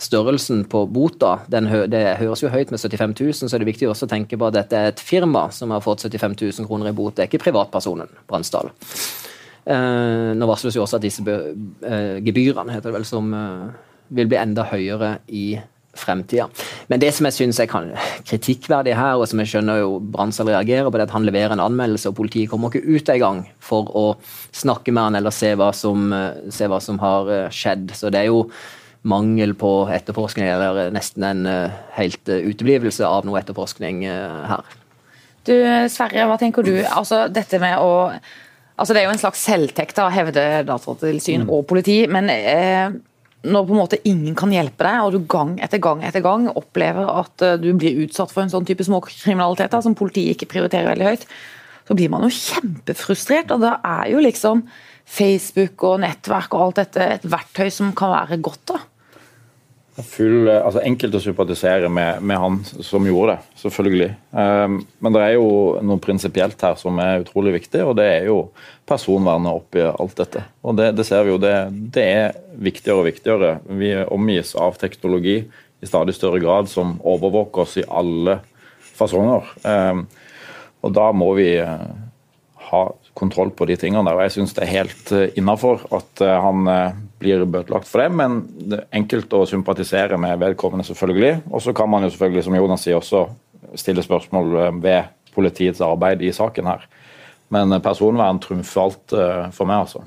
størrelsen 0.00 0.64
på 0.70 0.84
bota 0.88 1.34
den, 1.52 1.68
det 1.92 2.02
høres 2.20 2.42
jo 2.44 2.52
høyt 2.52 2.72
med 2.72 2.80
75 2.80 3.14
000, 3.20 3.34
så 3.40 3.56
er 3.56 3.62
det 3.62 3.68
viktig 3.68 3.88
også 3.90 4.08
å 4.08 4.12
tenke 4.12 4.38
på 4.40 4.48
at 4.48 4.56
dette 4.56 4.78
er 4.78 4.92
et 4.92 5.02
firma 5.02 5.48
som 5.54 5.74
har 5.74 5.84
fått 5.84 6.06
75 6.06 6.36
000 6.40 6.68
kroner 6.68 6.90
i 6.90 6.96
bot. 6.96 7.16
Det 7.16 7.26
er 7.26 7.30
ikke 7.30 7.44
privatpersonen 7.44 8.08
Bransdal. 8.30 8.72
Eh, 9.70 10.30
nå 10.36 10.48
varsles 10.48 10.78
jo 10.78 10.86
også 10.86 10.98
at 10.98 11.04
disse 11.04 11.24
eh, 11.26 12.16
gebyrene 12.24 12.72
heter 12.72 12.88
det 12.88 12.96
vel, 12.96 13.08
som 13.08 13.28
eh, 13.36 13.68
vil 14.16 14.30
bli 14.30 14.40
enda 14.40 14.64
høyere 14.70 15.18
i 15.28 15.60
fremtida. 16.00 16.46
Men 16.88 17.00
det 17.02 17.10
som 17.14 17.26
jeg 17.26 17.36
syns 17.36 17.60
er 17.62 17.70
kritikkverdig 17.70 18.94
her, 18.96 19.18
og 19.18 19.26
som 19.28 19.42
jeg 19.42 19.52
skjønner 19.52 19.80
jo 19.82 19.98
Bransdal 20.12 20.52
reagerer 20.52 20.88
på, 20.88 20.96
det 20.96 21.04
er 21.04 21.08
at 21.08 21.16
han 21.16 21.26
leverer 21.26 21.54
en 21.56 21.64
anmeldelse, 21.64 22.10
og 22.10 22.18
politiet 22.20 22.50
kommer 22.50 22.70
ikke 22.70 22.86
ut 22.86 23.12
engang 23.12 23.42
for 23.62 23.90
å 23.96 24.04
snakke 24.56 24.94
med 24.94 25.08
han 25.08 25.20
eller 25.20 25.34
se 25.34 25.52
hva 25.58 25.72
som, 25.76 26.12
eh, 26.12 26.50
se 26.54 26.70
hva 26.70 26.80
som 26.82 27.00
har 27.02 27.32
eh, 27.34 27.48
skjedd. 27.50 27.90
Så 27.96 28.12
det 28.12 28.22
er 28.22 28.30
jo 28.30 28.46
mangel 29.02 29.54
på 29.56 29.72
etterforskning, 29.92 30.48
eller 30.50 30.90
nesten 30.92 31.24
en 31.24 31.46
uh, 31.48 31.80
helt 31.96 32.28
uh, 32.28 32.40
uteblivelse 32.44 33.06
av 33.06 33.24
noe 33.28 33.40
etterforskning 33.40 34.04
uh, 34.04 34.44
her. 34.50 34.78
Du 35.48 35.54
Sverre, 35.88 36.26
hva 36.28 36.36
tenker 36.40 36.66
du? 36.66 36.74
Altså, 36.84 37.24
dette 37.32 37.58
med 37.62 37.80
å 37.80 38.10
altså 38.80 38.94
Det 38.94 39.00
er 39.00 39.06
jo 39.08 39.12
en 39.14 39.20
slags 39.20 39.40
selvtekt, 39.44 39.96
da, 39.96 40.06
hevder 40.12 40.66
Datatilsyn 40.68 41.46
mm. 41.46 41.50
og 41.52 41.66
politi. 41.68 41.98
Men 42.08 42.30
når 43.44 43.66
på 43.68 43.74
en 43.74 43.80
måte 43.80 43.98
ingen 44.08 44.32
kan 44.36 44.52
hjelpe 44.54 44.86
deg, 44.86 45.00
og 45.04 45.12
du 45.12 45.26
gang 45.28 45.50
etter 45.60 45.82
gang 45.84 46.00
etter 46.08 46.24
gang 46.24 46.46
opplever 46.48 47.08
at 47.12 47.44
du 47.60 47.68
blir 47.76 48.00
utsatt 48.06 48.32
for 48.32 48.40
en 48.40 48.52
sånn 48.52 48.64
type 48.68 48.86
småkriminalitet 48.88 49.76
som 49.84 49.96
politiet 49.96 50.32
ikke 50.32 50.48
prioriterer 50.54 50.94
veldig 50.94 51.10
høyt, 51.10 51.26
så 51.90 51.98
blir 51.98 52.08
man 52.12 52.24
jo 52.24 52.32
kjempefrustrert. 52.32 53.52
Og 53.52 53.60
da 53.66 53.74
er 53.84 54.14
jo 54.14 54.24
liksom 54.24 54.64
Facebook 55.04 55.84
og 55.88 56.00
nettverk 56.04 56.54
og 56.54 56.68
alt 56.68 56.80
dette 56.84 57.10
et 57.18 57.28
verktøy 57.28 57.68
som 57.74 57.92
kan 57.96 58.14
være 58.14 58.40
godt. 58.40 58.64
da. 58.72 58.80
Full, 59.98 60.48
altså 60.48 60.82
enkelt 60.86 61.16
å 61.16 61.20
sympatisere 61.22 61.88
med, 61.92 62.22
med, 62.22 62.38
han 62.40 62.58
som 62.86 63.06
gjorde 63.06 63.34
det, 63.34 63.54
selvfølgelig. 63.62 64.10
Um, 64.30 64.76
men 65.02 65.16
det 65.16 65.22
er 65.24 65.34
jo 65.34 65.48
noe 65.86 66.02
prinsipielt 66.02 66.62
her 66.64 66.76
som 66.80 67.00
er 67.02 67.24
utrolig 67.24 67.56
viktig, 67.58 67.82
og 67.84 67.96
det 67.98 68.06
er 68.08 68.28
jo 68.30 68.38
personvernet 68.88 69.60
oppi 69.60 69.82
alt 69.88 70.16
dette. 70.22 70.44
Og 70.64 70.78
det, 70.78 70.92
det 70.98 71.06
ser 71.08 71.26
vi 71.26 71.34
jo, 71.34 71.40
det, 71.42 71.54
det, 71.94 72.06
er 72.06 72.38
viktigere 72.60 73.02
og 73.02 73.08
viktigere. 73.10 73.52
Vi 73.80 73.92
omgis 74.06 74.54
av 74.58 74.78
teknologi 74.80 75.42
i 75.80 75.88
stadig 75.88 76.14
større 76.16 76.40
grad 76.42 76.70
som 76.70 76.98
overvåker 77.00 77.66
oss 77.66 77.76
i 77.80 77.86
alle 77.88 78.40
fasonger. 78.96 79.52
Um, 79.64 80.06
og 80.80 80.94
da 80.96 81.10
må 81.12 81.34
vi 81.36 81.52
uh, 81.60 81.90
ha 82.70 82.84
kontroll 83.20 83.52
på 83.54 83.66
de 83.68 83.76
tingene 83.78 84.04
der. 84.06 84.16
Og 84.16 84.24
jeg 84.24 84.34
syns 84.38 84.54
det 84.56 84.64
er 84.64 84.72
helt 84.72 85.12
uh, 85.14 85.26
innafor 85.38 85.84
at 85.96 86.22
uh, 86.24 86.34
han 86.44 86.68
uh, 86.68 86.98
blir 87.20 87.44
bøtelagt 87.44 87.88
for 87.88 88.02
det, 88.02 88.08
men 88.16 88.40
det 88.70 88.80
er 88.80 89.00
enkelt 89.00 89.32
å 89.36 89.44
sympatisere 89.48 90.18
med 90.20 90.40
vedkommende, 90.40 90.86
selvfølgelig. 90.88 91.34
Og 91.52 91.64
så 91.64 91.74
kan 91.76 91.90
man 91.92 92.06
jo 92.06 92.12
selvfølgelig, 92.14 92.46
som 92.46 92.56
Jonas 92.56 92.86
sier, 92.86 93.00
også 93.00 93.26
stille 93.78 94.02
spørsmål 94.02 94.56
ved 94.82 95.10
politiets 95.34 95.82
arbeid 95.84 96.24
i 96.26 96.32
saken 96.34 96.70
her. 96.72 96.88
Men 97.52 97.76
personvern 97.84 98.40
trumfer 98.42 98.80
alt 98.82 99.14
for 99.54 99.68
meg, 99.68 99.84
altså. 99.84 100.00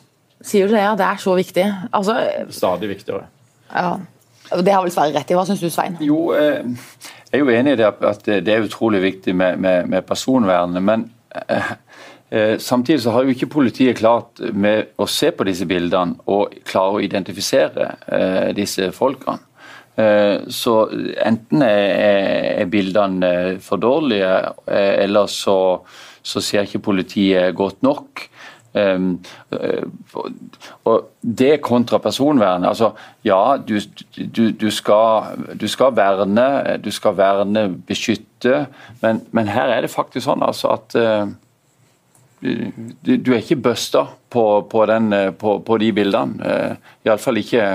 Sier 0.43 0.67
du 0.67 0.74
det? 0.74 0.82
Ja, 0.82 0.98
det 1.00 1.05
er 1.05 1.22
så 1.22 1.36
viktig. 1.38 1.67
Altså, 1.93 2.17
Stadig 2.51 2.89
viktigere. 2.91 3.29
Ja. 3.70 3.93
Det 4.60 4.74
har 4.74 4.84
vel 4.84 4.91
Sverre 4.91 5.13
rett 5.15 5.32
i. 5.32 5.38
Hva 5.38 5.46
syns 5.48 5.62
du, 5.63 5.70
Svein? 5.72 5.96
Jo, 6.03 6.34
jeg 6.34 7.38
er 7.38 7.46
jo 7.46 7.53
enig 7.53 7.77
i 7.77 7.79
det 7.79 7.88
at 7.88 8.25
det 8.25 8.51
er 8.51 8.65
utrolig 8.65 9.00
viktig 9.05 9.38
med, 9.38 9.62
med, 9.62 9.88
med 9.93 10.10
personvernet. 10.10 10.84
Men 10.84 11.08
Eh, 11.48 11.72
samtidig 12.57 13.01
så 13.03 13.13
har 13.13 13.25
jo 13.25 13.33
ikke 13.35 13.51
politiet 13.53 13.99
klart 13.99 14.41
med 14.53 14.95
å 14.97 15.05
se 15.09 15.29
på 15.35 15.45
disse 15.45 15.67
bildene 15.69 16.17
og 16.33 16.55
klare 16.65 16.97
å 16.97 17.03
identifisere 17.05 17.91
eh, 18.07 18.47
disse 18.57 18.89
folkene. 18.95 19.43
Eh, 19.93 20.47
så 20.49 20.73
enten 21.21 21.61
er 21.67 22.65
bildene 22.73 23.59
for 23.61 23.81
dårlige, 23.81 24.33
eller 24.65 25.29
så, 25.29 25.57
så 26.25 26.41
ser 26.41 26.65
ikke 26.65 26.87
politiet 26.89 27.53
godt 27.57 27.83
nok. 27.85 28.29
Um, 28.73 29.19
og 30.89 31.11
Det 31.21 31.59
kontra 31.61 31.99
personvernet. 32.01 32.67
altså 32.67 32.95
Ja, 33.21 33.57
du, 33.57 33.77
du, 34.17 34.49
du, 34.49 34.71
skal, 34.71 35.37
du, 35.61 35.67
skal, 35.67 35.93
verne, 35.93 36.77
du 36.81 36.89
skal 36.91 37.13
verne, 37.17 37.67
beskytte, 37.87 38.65
men, 39.01 39.21
men 39.31 39.53
her 39.53 39.69
er 39.69 39.85
det 39.85 39.93
faktisk 39.93 40.25
sånn 40.25 40.41
altså 40.41 40.73
at 40.73 40.97
du, 42.43 43.31
er 43.31 43.39
ikke 43.39 43.62
busta 43.63 44.05
på, 44.33 44.43
på, 44.69 44.85
den, 44.89 45.13
på, 45.39 45.57
på, 45.63 45.79
de 45.79 45.91
bildene. 45.95 46.43
Eh, 46.43 46.91
Iallfall 47.07 47.39
ikke 47.39 47.67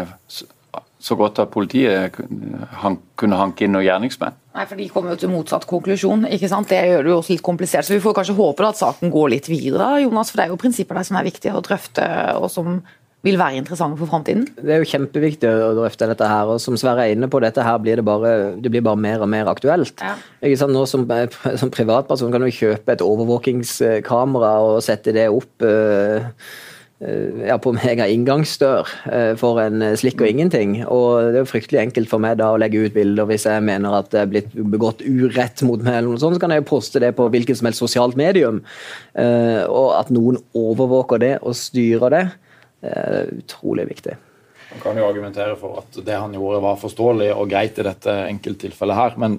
så 0.98 1.14
godt 1.14 1.38
at 1.38 1.50
politiet 1.54 2.12
kunne 2.12 3.38
hanke 3.38 3.64
inn 3.64 3.74
noen 3.76 3.86
gjerningsmenn. 3.86 4.36
Nei, 4.58 4.64
for 4.66 4.80
De 4.80 4.88
kommer 4.90 5.14
jo 5.14 5.20
til 5.22 5.30
motsatt 5.30 5.66
konklusjon. 5.70 6.26
ikke 6.26 6.50
sant? 6.50 6.68
Det 6.72 6.80
gjør 6.90 7.04
det 7.06 7.12
jo 7.12 7.18
også 7.20 7.34
litt 7.36 7.44
komplisert. 7.46 7.86
Så 7.86 7.94
Vi 7.94 8.02
får 8.02 8.16
kanskje 8.18 8.34
håpe 8.34 8.66
at 8.66 8.80
saken 8.80 9.12
går 9.14 9.28
litt 9.36 9.48
videre, 9.48 10.00
Jonas, 10.02 10.32
for 10.32 10.40
det 10.40 10.48
er 10.48 10.54
jo 10.54 10.58
prinsipper 10.58 10.98
der 10.98 11.06
som 11.06 11.20
er 11.20 11.28
viktige 11.28 11.54
å 11.54 11.62
drøfte, 11.62 12.08
og 12.42 12.50
som 12.50 12.80
vil 13.26 13.38
være 13.38 13.58
interessante 13.58 13.98
for 13.98 14.10
framtiden? 14.10 14.46
Det 14.54 14.76
er 14.76 14.82
jo 14.82 14.90
kjempeviktig 14.92 15.50
å 15.50 15.72
drøfte 15.80 16.06
dette 16.10 16.28
her. 16.30 16.52
og 16.54 16.62
Som 16.62 16.78
Sverre 16.78 17.08
er 17.08 17.16
inne 17.16 17.30
på, 17.30 17.40
dette 17.42 17.64
her 17.66 17.80
blir 17.82 17.98
det 17.98 18.06
bare, 18.06 18.54
det 18.62 18.70
blir 18.70 18.84
bare 18.86 19.00
mer 19.00 19.26
og 19.26 19.30
mer 19.32 19.50
aktuelt. 19.50 19.98
Ja. 19.98 20.14
Sant? 20.54 20.74
Nå 20.74 20.86
som, 20.86 21.06
som, 21.60 21.74
privatperson 21.74 22.32
kan 22.34 22.46
du 22.46 22.50
kjøpe 22.54 22.94
et 22.94 23.04
overvåkingskamera 23.04 24.54
og 24.68 24.80
sette 24.86 25.16
det 25.16 25.26
opp 25.34 25.66
uh, 25.66 26.30
ja, 27.42 27.58
på 27.58 27.74
mega 27.74 28.06
inngangsdør 28.06 28.86
uh, 28.86 29.34
for 29.42 29.64
en 29.66 29.82
slikk 29.98 30.22
og 30.22 30.30
ingenting. 30.30 30.78
Og 30.86 31.34
Det 31.34 31.42
er 31.42 31.42
jo 31.42 31.52
fryktelig 31.56 31.82
enkelt 31.88 32.14
for 32.14 32.22
meg 32.22 32.38
da 32.38 32.52
å 32.54 32.62
legge 32.62 32.86
ut 32.86 32.94
bilder 32.94 33.26
hvis 33.34 33.50
jeg 33.50 33.66
mener 33.66 33.98
at 33.98 34.14
det 34.14 34.22
er 34.22 34.30
blitt 34.30 34.54
begått 34.54 35.02
urett 35.02 35.66
mot 35.66 35.82
meg, 35.82 36.04
eller 36.04 36.12
noe 36.14 36.22
sånt, 36.22 36.38
så 36.38 36.46
kan 36.46 36.54
jeg 36.54 36.62
jo 36.62 36.70
poste 36.70 37.02
det 37.02 37.16
på 37.18 37.26
hvilket 37.34 37.58
som 37.58 37.66
helst 37.66 37.82
sosialt 37.82 38.14
medium. 38.18 38.62
Og 39.18 39.88
at 39.98 40.14
noen 40.14 40.38
overvåker 40.54 41.26
det 41.26 41.38
og 41.42 41.58
styrer 41.58 42.14
det 42.14 42.28
er 42.84 43.30
utrolig 43.34 43.88
viktig. 43.88 44.16
Man 44.68 44.82
kan 44.82 44.98
jo 45.00 45.06
argumentere 45.08 45.56
for 45.56 45.80
at 45.80 45.96
det 46.04 46.16
han 46.16 46.34
gjorde 46.36 46.60
var 46.62 46.80
forståelig 46.80 47.30
og 47.34 47.48
greit 47.50 47.78
i 47.80 47.86
dette 47.86 48.14
enkelttilfellet 48.28 48.98
her, 48.98 49.16
men 49.20 49.38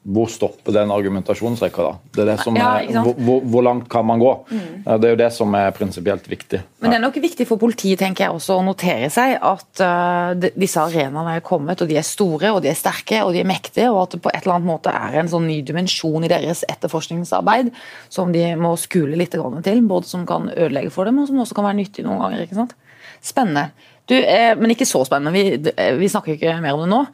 hvor 0.00 0.30
stopper 0.32 0.72
den 0.72 0.88
argumentasjonsrekka, 0.94 1.84
da? 1.84 2.12
Det 2.14 2.22
er 2.22 2.28
det 2.30 2.36
som 2.40 2.56
ja, 2.56 2.70
er, 2.80 3.02
hvor, 3.04 3.42
hvor, 3.44 3.64
langt 3.66 3.84
kan 3.92 4.06
man 4.08 4.22
gå? 4.22 4.30
Mm. 4.48 4.62
Det 4.86 5.08
er 5.08 5.12
jo 5.12 5.18
det 5.20 5.28
som 5.36 5.56
er 5.58 5.74
prinsipielt 5.76 6.24
viktig. 6.30 6.62
Men 6.80 6.94
det 6.94 6.96
er 6.96 7.02
nok 7.04 7.18
viktig 7.20 7.44
for 7.48 7.60
politiet 7.60 8.00
tenker 8.00 8.24
jeg 8.24 8.38
også 8.38 8.56
å 8.56 8.64
notere 8.64 9.10
seg 9.12 9.34
at 9.36 9.82
uh, 9.84 10.48
disse 10.56 10.80
arenaene 10.80 11.36
er 11.36 11.44
kommet, 11.44 11.84
og 11.84 11.90
de 11.90 11.98
er 12.00 12.06
store 12.06 12.54
og 12.54 12.62
de 12.64 12.72
er 12.72 12.78
sterke 12.80 13.20
og 13.26 13.34
de 13.36 13.42
er 13.42 13.50
mektige, 13.50 13.90
og 13.92 14.06
at 14.06 14.16
det 14.16 14.22
på 14.24 14.32
et 14.32 14.40
eller 14.40 14.56
annet 14.56 14.70
måte 14.72 14.94
er 14.96 15.20
en 15.20 15.28
sånn 15.30 15.44
ny 15.50 15.60
dimensjon 15.68 16.24
i 16.24 16.32
deres 16.32 16.64
etterforskningsarbeid 16.72 17.68
som 18.08 18.32
de 18.32 18.46
må 18.56 18.72
skule 18.80 19.20
litt 19.20 19.36
til, 19.36 19.84
både 19.84 20.08
som 20.08 20.24
kan 20.28 20.48
ødelegge 20.48 20.94
for 20.96 21.10
dem, 21.10 21.20
og 21.20 21.28
som 21.28 21.44
også 21.44 21.60
kan 21.60 21.68
være 21.68 21.82
nyttig 21.82 22.08
noen 22.08 22.24
ganger. 22.24 22.46
ikke 22.46 22.62
sant? 22.62 22.72
Spennende. 23.20 23.68
Du, 24.08 24.16
eh, 24.16 24.56
men 24.58 24.72
ikke 24.72 24.88
så 24.88 25.04
spennende, 25.06 25.32
vi, 25.36 25.72
eh, 25.76 25.94
vi, 26.00 26.08
snakker 26.08 26.34
ikke 26.34 26.56
mer 26.64 26.74
om 26.74 26.82
det 26.82 26.90
nå. 26.90 27.04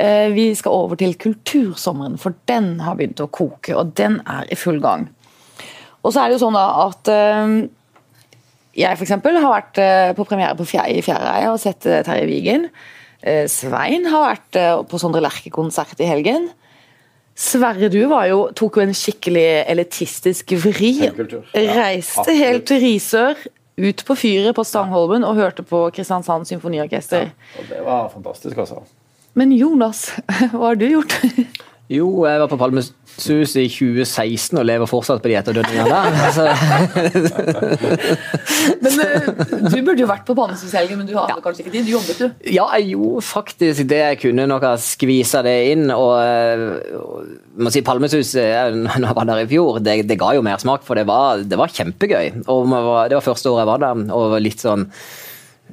Eh, 0.00 0.32
vi 0.32 0.46
skal 0.56 0.72
over 0.72 0.96
til 0.96 1.12
kultursommeren, 1.20 2.16
for 2.20 2.36
den 2.48 2.78
har 2.80 2.96
begynt 2.96 3.20
å 3.20 3.28
koke, 3.28 3.74
og 3.76 3.92
den 3.98 4.20
er 4.24 4.48
i 4.48 4.56
full 4.56 4.80
gang. 4.80 5.10
Og 6.02 6.14
så 6.14 6.22
er 6.22 6.30
det 6.30 6.38
jo 6.38 6.46
sånn 6.46 6.56
da 6.56 6.64
at 6.86 7.10
eh, 7.12 7.58
jeg 8.80 8.96
f.eks. 8.96 9.12
har 9.20 9.52
vært 9.52 9.82
eh, 9.82 10.14
på 10.16 10.26
premiere 10.28 10.56
på 10.56 10.66
fjerde, 10.68 10.96
i 10.96 11.04
Fjæreia 11.04 11.52
og 11.52 11.60
sett 11.60 11.84
Terje 11.84 12.26
Vigen. 12.30 12.68
Svein 13.22 14.08
har 14.10 14.24
vært 14.24 14.56
på 14.90 14.98
Sondre 14.98 15.20
Lerche-konsert 15.22 16.00
i 16.02 16.08
helgen. 16.08 16.48
Sverre, 17.38 17.86
du 17.86 18.00
jo, 18.00 18.38
tok 18.58 18.80
jo 18.80 18.82
en 18.82 18.96
skikkelig 18.98 19.44
elitistisk 19.70 20.50
vri. 20.58 20.90
Reiste 21.54 22.34
helt 22.34 22.66
til 22.66 22.82
Risør, 22.82 23.44
ut 23.78 24.02
på 24.08 24.16
fyret 24.18 24.58
på 24.58 24.64
Stangholmen 24.66 25.22
og 25.22 25.38
hørte 25.38 25.62
på 25.62 25.84
Kristiansand 25.94 26.50
Symfoniorkester. 26.50 27.30
Ja, 27.30 27.62
og 27.62 27.70
det 27.70 27.84
var 27.86 28.10
fantastisk, 28.10 28.58
altså. 28.58 28.82
Men 29.38 29.52
Jonas, 29.56 30.10
hva 30.52 30.72
har 30.72 30.80
du 30.80 30.88
gjort? 30.90 31.20
Jo, 31.92 32.06
jeg 32.24 32.40
var 32.40 32.48
på 32.48 32.56
Palmesus 32.56 33.50
i 33.60 33.66
2016 33.68 34.56
og 34.56 34.62
lever 34.64 34.88
fortsatt 34.88 35.20
på 35.20 35.28
de 35.28 35.34
etterdønningene 35.36 35.90
der. 35.90 36.06
men 38.86 38.94
uh, 39.02 39.26
du 39.66 39.74
burde 39.82 40.00
jo 40.00 40.06
vært 40.08 40.22
på 40.24 40.32
Palmesus 40.38 40.72
helgen, 40.78 41.02
men 41.02 41.10
du 41.10 41.12
hadde 41.18 41.34
ja. 41.34 41.42
kanskje 41.44 41.66
ikke 41.66 41.74
tid? 41.74 41.84
Du 41.84 41.92
jobbet, 41.92 42.22
du? 42.22 42.46
Ja, 42.54 42.64
jeg 42.78 42.94
gjorde 42.94 43.24
faktisk 43.28 43.84
det 43.90 43.98
jeg 44.00 44.20
kunne. 44.22 44.46
Nok 44.48 44.64
ha 44.70 44.72
skvisa 44.80 45.42
det 45.44 45.56
inn. 45.74 45.84
Og, 45.92 46.14
og 47.02 47.60
må 47.60 47.74
si 47.74 47.82
Palmesus, 47.84 48.32
når 48.38 48.96
jeg 49.10 49.18
var 49.18 49.28
der 49.28 49.42
i 49.42 49.50
fjor, 49.50 49.82
det, 49.84 49.98
det 50.08 50.16
ga 50.22 50.30
jo 50.38 50.46
mersmak, 50.46 50.86
for 50.86 50.96
det 50.96 51.04
var, 51.10 51.44
det 51.44 51.60
var 51.60 51.76
kjempegøy. 51.76 52.46
Og 52.46 52.72
det 52.72 53.18
var 53.18 53.28
første 53.28 53.52
året 53.52 53.66
jeg 53.66 53.72
var 53.74 53.84
der, 53.84 54.06
og 54.16 54.38
litt 54.40 54.64
sånn 54.64 54.88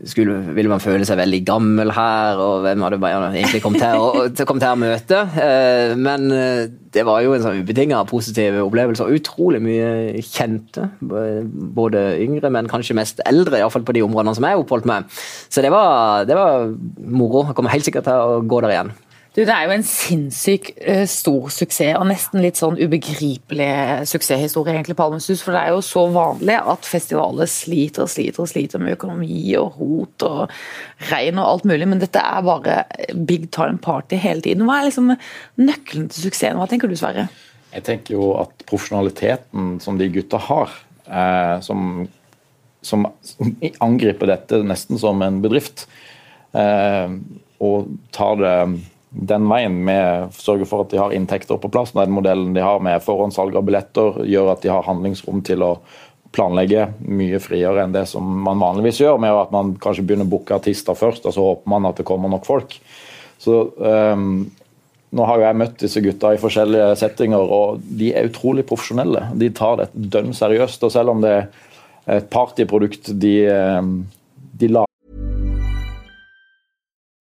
skulle, 0.08 0.38
ville 0.56 0.72
man 0.72 0.82
føle 0.84 1.06
seg 1.08 1.20
veldig 1.20 1.40
gammel 1.48 1.92
her, 1.96 2.40
og 2.40 2.64
hvem 2.64 2.84
hadde 2.86 3.00
Bayern 3.02 3.34
egentlig 3.34 3.62
kommet 3.64 3.84
her, 3.84 4.00
og, 4.00 4.40
kom 4.48 4.62
her 4.64 4.76
å 4.76 4.80
møte? 4.80 5.20
Eh, 5.44 5.96
men 6.00 6.30
eh, 6.36 6.70
det 6.96 7.04
var 7.08 7.24
jo 7.26 7.34
en 7.36 7.44
sånn 7.44 7.60
ubetinga 7.64 8.00
positiv 8.10 8.62
opplevelse, 8.64 9.06
og 9.06 9.20
utrolig 9.20 9.62
mye 9.64 10.24
kjente. 10.26 10.88
Både 11.02 12.06
yngre, 12.24 12.52
men 12.54 12.72
kanskje 12.72 12.98
mest 12.98 13.24
eldre, 13.30 13.60
iallfall 13.60 13.86
på 13.88 13.98
de 13.98 14.06
områdene 14.06 14.38
som 14.38 14.48
jeg 14.48 14.64
oppholdt 14.64 14.90
meg. 14.90 15.12
Så 15.52 15.66
det 15.66 15.74
var, 15.74 16.26
det 16.30 16.38
var 16.40 16.72
moro. 17.04 17.48
Jeg 17.50 17.60
kommer 17.60 17.76
helt 17.76 17.88
sikkert 17.88 18.08
til 18.10 18.40
å 18.40 18.42
gå 18.48 18.64
der 18.66 18.76
igjen. 18.76 18.96
Du, 19.40 19.46
Det 19.46 19.56
er 19.56 19.70
jo 19.70 19.72
en 19.72 19.86
sinnssykt 19.88 20.82
uh, 20.84 21.06
stor 21.08 21.46
suksess, 21.56 21.94
og 21.96 22.10
nesten 22.10 22.42
litt 22.44 22.58
sånn 22.60 22.76
ubegripelig 22.76 23.70
suksesshistorie, 24.12 24.74
egentlig, 24.74 24.98
Palmesus. 25.00 25.40
For 25.46 25.56
det 25.56 25.62
er 25.62 25.72
jo 25.78 25.84
så 25.86 26.04
vanlig 26.12 26.58
at 26.60 26.90
festivaler 26.90 27.48
sliter 27.48 28.04
og 28.04 28.12
sliter 28.12 28.44
og 28.44 28.50
sliter 28.52 28.84
med 28.84 28.98
økonomi 28.98 29.46
og 29.62 29.80
rot 29.80 30.28
og 30.28 30.58
regn 31.14 31.40
og 31.40 31.54
alt 31.54 31.70
mulig, 31.72 31.88
men 31.88 32.04
dette 32.04 32.20
er 32.20 32.44
bare 32.50 32.76
big 33.32 33.48
time 33.56 33.80
party 33.80 34.20
hele 34.20 34.44
tiden. 34.44 34.66
Hva 34.68 34.82
er 34.82 34.90
liksom 34.90 35.16
nøkkelen 35.64 36.12
til 36.12 36.28
suksessen? 36.28 36.60
Hva 36.60 36.68
tenker 36.68 36.92
du, 36.92 37.00
Sverre? 37.00 37.30
Jeg 37.72 37.88
tenker 37.88 38.18
jo 38.20 38.34
at 38.44 38.68
profesjonaliteten 38.68 39.80
som 39.80 40.04
de 40.04 40.12
gutta 40.20 40.44
har, 40.52 40.76
eh, 41.08 41.56
som, 41.64 42.10
som, 42.84 43.08
angriper 43.80 44.36
dette 44.36 44.66
nesten 44.68 45.00
som 45.00 45.24
en 45.24 45.40
bedrift, 45.48 45.88
eh, 46.52 47.20
og 47.64 47.94
tar 48.12 48.42
det 48.44 48.56
den 49.10 49.48
veien 49.50 49.80
med 49.86 50.36
sørge 50.38 50.68
for 50.70 50.84
at 50.84 50.92
de 50.92 51.00
har 51.02 51.14
inntekter 51.16 51.58
på 51.62 51.72
plass. 51.74 51.96
Den 51.98 52.14
modellen 52.14 52.54
de 52.54 52.62
har 52.62 52.82
med 52.84 53.02
forhåndssalg 53.02 53.58
av 53.58 53.66
billetter, 53.66 54.22
gjør 54.30 54.54
at 54.54 54.62
de 54.66 54.72
har 54.74 54.86
handlingsrom 54.86 55.42
til 55.46 55.66
å 55.66 55.74
planlegge 56.36 56.92
mye 57.10 57.40
friere 57.42 57.84
enn 57.84 57.96
det 57.96 58.06
som 58.12 58.26
man 58.46 58.62
vanligvis 58.62 59.02
gjør, 59.02 59.18
med 59.22 59.34
at 59.34 59.54
man 59.54 59.74
kanskje 59.82 60.06
begynner 60.06 60.30
å 60.30 60.34
booke 60.36 60.54
artister 60.54 60.98
først, 60.98 61.26
og 61.26 61.34
så 61.34 61.46
håper 61.48 61.74
man 61.74 61.90
at 61.90 61.98
det 61.98 62.06
kommer 62.06 62.30
nok 62.30 62.46
folk. 62.46 62.78
Så 63.42 63.64
um, 63.82 64.50
Nå 65.10 65.26
har 65.26 65.40
jo 65.40 65.46
jeg 65.48 65.58
møtt 65.58 65.80
disse 65.82 66.02
gutta 66.06 66.36
i 66.36 66.42
forskjellige 66.42 66.92
settinger, 67.02 67.42
og 67.42 67.80
de 67.82 68.12
er 68.14 68.28
utrolig 68.30 68.62
profesjonelle. 68.70 69.24
De 69.42 69.48
tar 69.58 69.80
det 69.80 69.88
dønn 70.14 70.36
seriøst. 70.38 70.84
Og 70.86 70.94
selv 70.94 71.16
om 71.16 71.24
det 71.24 71.32
er 71.34 72.20
et 72.20 72.28
partyprodukt 72.30 73.10
de, 73.18 73.32
ehm, 73.50 73.96
de 74.62 74.70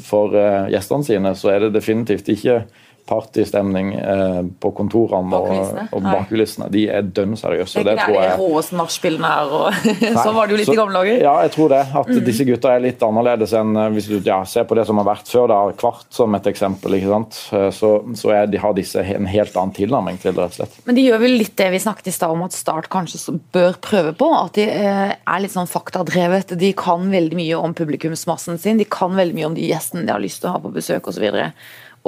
For 0.00 0.32
eh, 0.32 0.70
gjestene 0.72 1.04
sine 1.04 1.34
så 1.36 1.50
er 1.52 1.66
det 1.66 1.74
definitivt 1.74 2.28
ikke 2.32 2.62
partystemning 3.08 3.92
eh, 3.94 4.40
på 4.60 4.70
kontorene 4.76 5.36
og, 5.36 5.78
og 5.92 6.02
bak 6.04 6.28
kulissene. 6.30 6.68
De 6.72 6.84
er 6.92 7.02
dønn 7.02 7.36
seriøse. 7.38 7.82
Det 7.84 7.92
er 7.94 7.98
ikke 7.98 8.06
tror 8.10 8.16
der 8.16 8.20
de 8.20 8.28
jeg- 8.30 8.40
råeste 8.40 8.76
nachspielene 8.78 9.30
er, 9.30 9.54
og 9.54 9.72
sånn 10.24 10.34
var 10.36 10.46
det 10.46 10.54
jo 10.54 10.58
litt 10.60 10.66
Så- 10.70 10.74
i 10.74 10.80
gamle 10.80 11.00
dager. 11.00 11.16
Mm. 11.18 11.24
Ja, 11.26 11.34
jeg 11.46 11.52
tror 11.56 11.68
det. 11.74 11.80
At 12.00 12.12
disse 12.26 12.46
gutta 12.48 12.74
er 12.74 12.84
litt 12.84 13.02
annerledes 13.06 13.54
enn 13.60 13.72
eh, 13.76 13.88
hvis 13.96 14.08
du 14.10 14.16
ja, 14.28 14.40
ser 14.44 14.64
på 14.70 14.76
det 14.78 14.86
som 14.88 15.00
har 15.02 15.08
vært 15.10 15.30
før. 15.32 15.48
da, 15.52 15.60
Kvart 15.80 16.06
som 16.14 16.34
et 16.38 16.46
eksempel. 16.52 16.98
ikke 17.00 17.10
sant? 17.14 17.40
Eh, 17.52 17.68
Så, 17.80 17.92
så 18.18 18.32
er, 18.36 18.46
de 18.50 18.58
har 18.62 18.74
disse 18.76 19.00
en 19.02 19.26
helt 19.30 19.56
annen 19.56 19.74
tilnærming 19.76 20.18
til 20.22 20.32
det, 20.34 20.40
rett 20.44 20.56
og 20.56 20.60
slett. 20.60 20.78
Men 20.86 20.94
de 20.98 21.06
gjør 21.08 21.20
vel 21.24 21.36
litt 21.40 21.56
det 21.58 21.70
vi 21.74 21.78
snakket 21.82 22.08
i 22.10 22.16
stad 22.16 22.30
om 22.34 22.42
at 22.46 22.52
Start 22.56 22.88
kanskje 22.92 23.38
bør 23.54 23.76
prøve 23.80 24.12
på. 24.18 24.28
At 24.36 24.54
de 24.58 24.66
eh, 24.68 25.14
er 25.16 25.40
litt 25.44 25.54
sånn 25.54 25.68
faktadrevet. 25.70 26.56
De 26.60 26.72
kan 26.76 27.06
veldig 27.10 27.36
mye 27.38 27.56
om 27.60 27.74
publikumsmassen 27.74 28.58
sin. 28.60 28.76
De 28.80 28.84
kan 28.90 29.14
veldig 29.16 29.34
mye 29.38 29.46
om 29.50 29.54
de 29.56 29.68
gjestene 29.70 30.04
de 30.06 30.12
har 30.12 30.20
lyst 30.22 30.42
til 30.42 30.50
å 30.50 30.56
ha 30.56 30.60
på 30.62 30.72
besøk 30.74 31.08
osv. 31.10 31.26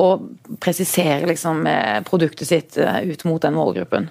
Og, 0.00 0.28
presisere 0.62 1.26
liksom 1.28 1.66
eh, 1.68 1.98
produktet 2.06 2.48
sitt 2.48 2.78
eh, 2.80 3.02
ut 3.12 3.24
mot 3.28 3.42
den 3.42 3.56
målgruppen. 3.56 4.08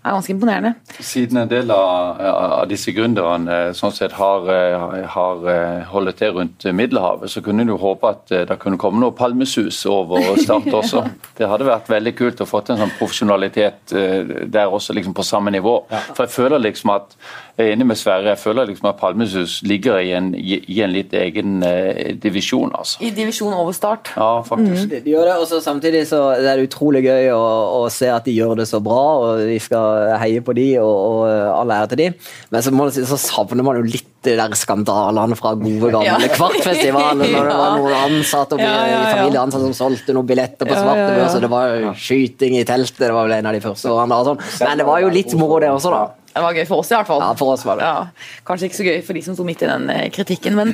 Det 0.00 0.08
er 0.08 0.14
ganske 0.16 0.32
imponerende. 0.32 0.70
Siden 1.04 1.36
en 1.36 1.48
del 1.50 1.70
av, 1.74 2.20
av 2.24 2.68
disse 2.70 2.92
gründerne 2.96 3.56
eh, 3.66 3.72
sånn 3.76 3.92
sett 3.92 4.14
har, 4.16 4.46
eh, 4.48 5.02
har 5.12 5.42
eh, 5.52 5.82
holdt 5.92 6.16
til 6.16 6.32
rundt 6.38 6.64
Middelhavet, 6.72 7.28
så 7.28 7.42
kunne 7.44 7.66
en 7.66 7.72
jo 7.74 7.76
håpe 7.82 8.08
at 8.08 8.32
eh, 8.32 8.46
det 8.48 8.56
kunne 8.62 8.80
komme 8.80 9.02
noe 9.02 9.12
palmesus 9.12 9.82
over 9.92 10.38
Start 10.40 10.70
også. 10.80 11.04
Det 11.36 11.50
hadde 11.52 11.68
vært 11.68 11.92
veldig 11.92 12.14
kult 12.16 12.40
å 12.40 12.48
få 12.48 12.62
til 12.64 12.78
en 12.78 12.86
sånn 12.86 12.96
profesjonalitet 12.96 13.92
eh, 13.92 14.32
der 14.48 14.72
også, 14.72 14.96
liksom 14.96 15.12
på 15.18 15.26
samme 15.34 15.52
nivå. 15.52 15.76
For 16.14 16.24
jeg 16.24 16.32
føler 16.32 16.64
liksom 16.64 16.94
at 16.96 17.12
jeg 17.56 17.66
er 17.66 17.72
enig 17.74 17.86
med 17.90 17.98
Sverre, 18.00 18.32
jeg 18.32 18.38
føler 18.40 18.68
liksom 18.70 18.88
at 18.90 18.98
Palmesus 19.00 19.60
ligger 19.66 19.98
i 20.00 20.12
en, 20.16 20.30
i, 20.34 20.80
en 20.84 20.92
litt 20.94 21.12
egen 21.16 21.62
eh, 21.66 22.14
divisjon, 22.20 22.70
altså. 22.76 23.00
I 23.04 23.10
divisjon 23.16 23.54
over 23.56 23.74
Start. 23.76 24.12
Ja, 24.16 24.42
faktisk. 24.46 24.88
De 24.90 25.00
de 25.04 25.14
gjør 25.14 25.26
det, 25.28 25.36
og 25.40 25.46
så 25.50 25.60
Samtidig 25.60 26.06
så 26.08 26.22
er 26.34 26.56
det 26.56 26.68
utrolig 26.70 27.02
gøy 27.04 27.28
å, 27.34 27.42
å 27.80 27.88
se 27.92 28.08
at 28.10 28.24
de 28.26 28.32
gjør 28.34 28.56
det 28.62 28.66
så 28.70 28.80
bra, 28.82 29.00
og 29.20 29.42
vi 29.48 29.58
skal 29.62 30.16
heie 30.22 30.40
på 30.44 30.54
de, 30.56 30.68
og, 30.82 30.94
og 30.94 31.26
all 31.30 31.74
ære 31.76 31.90
til 31.92 32.00
de. 32.04 32.08
Men 32.50 32.64
så, 32.64 32.72
må 32.74 32.88
du 32.88 32.96
så 32.96 33.18
savner 33.20 33.66
man 33.66 33.80
jo 33.80 33.84
litt 33.86 34.08
de 34.24 34.34
der 34.36 34.52
skandalene 34.58 35.36
fra 35.38 35.54
gode 35.56 35.90
gamle 35.94 36.04
Ja. 36.04 36.16
Kvartfestivalen, 36.34 37.22
når 37.24 37.46
det 37.48 37.56
var 37.56 37.76
noen 37.78 37.94
ansatte 37.96 38.56
og 38.58 38.60
Ja, 38.60 38.72
ja, 38.84 38.98
ja. 38.98 39.12
familieansatte 39.16 39.70
som 39.70 39.76
solgte 39.78 40.16
noen 40.16 40.28
billetter 40.28 40.68
på 40.68 40.76
svartebørs, 40.76 41.36
og 41.38 41.44
det 41.46 41.50
var 41.52 41.76
skyting 41.96 42.58
i 42.60 42.64
teltet, 42.68 43.00
det 43.06 43.14
var 43.16 43.28
vel 43.28 43.38
en 43.38 43.48
av 43.48 43.56
de 43.56 43.62
første 43.64 43.88
årene. 43.92 44.20
Sånn. 44.28 44.42
Men 44.66 44.82
det 44.82 44.88
var 44.90 45.00
jo 45.04 45.12
litt 45.14 45.32
moro, 45.40 45.60
det 45.62 45.70
også, 45.72 45.92
da. 45.94 46.02
Det 46.30 46.42
var 46.44 46.56
gøy 46.56 46.66
for 46.68 46.82
oss 46.82 46.90
i 46.92 46.96
hvert 46.96 47.10
fall. 47.10 47.22
Ja, 47.24 47.34
for 47.38 47.54
oss 47.54 47.66
var 47.66 47.80
det. 47.80 47.86
Ja, 47.88 48.40
kanskje 48.46 48.70
ikke 48.70 48.80
så 48.80 48.86
gøy 48.86 48.98
for 49.06 49.18
de 49.18 49.22
som 49.26 49.36
sto 49.38 49.46
midt 49.46 49.64
i 49.66 49.70
den 49.70 49.90
eh, 49.90 50.06
kritikken, 50.14 50.54
men 50.58 50.72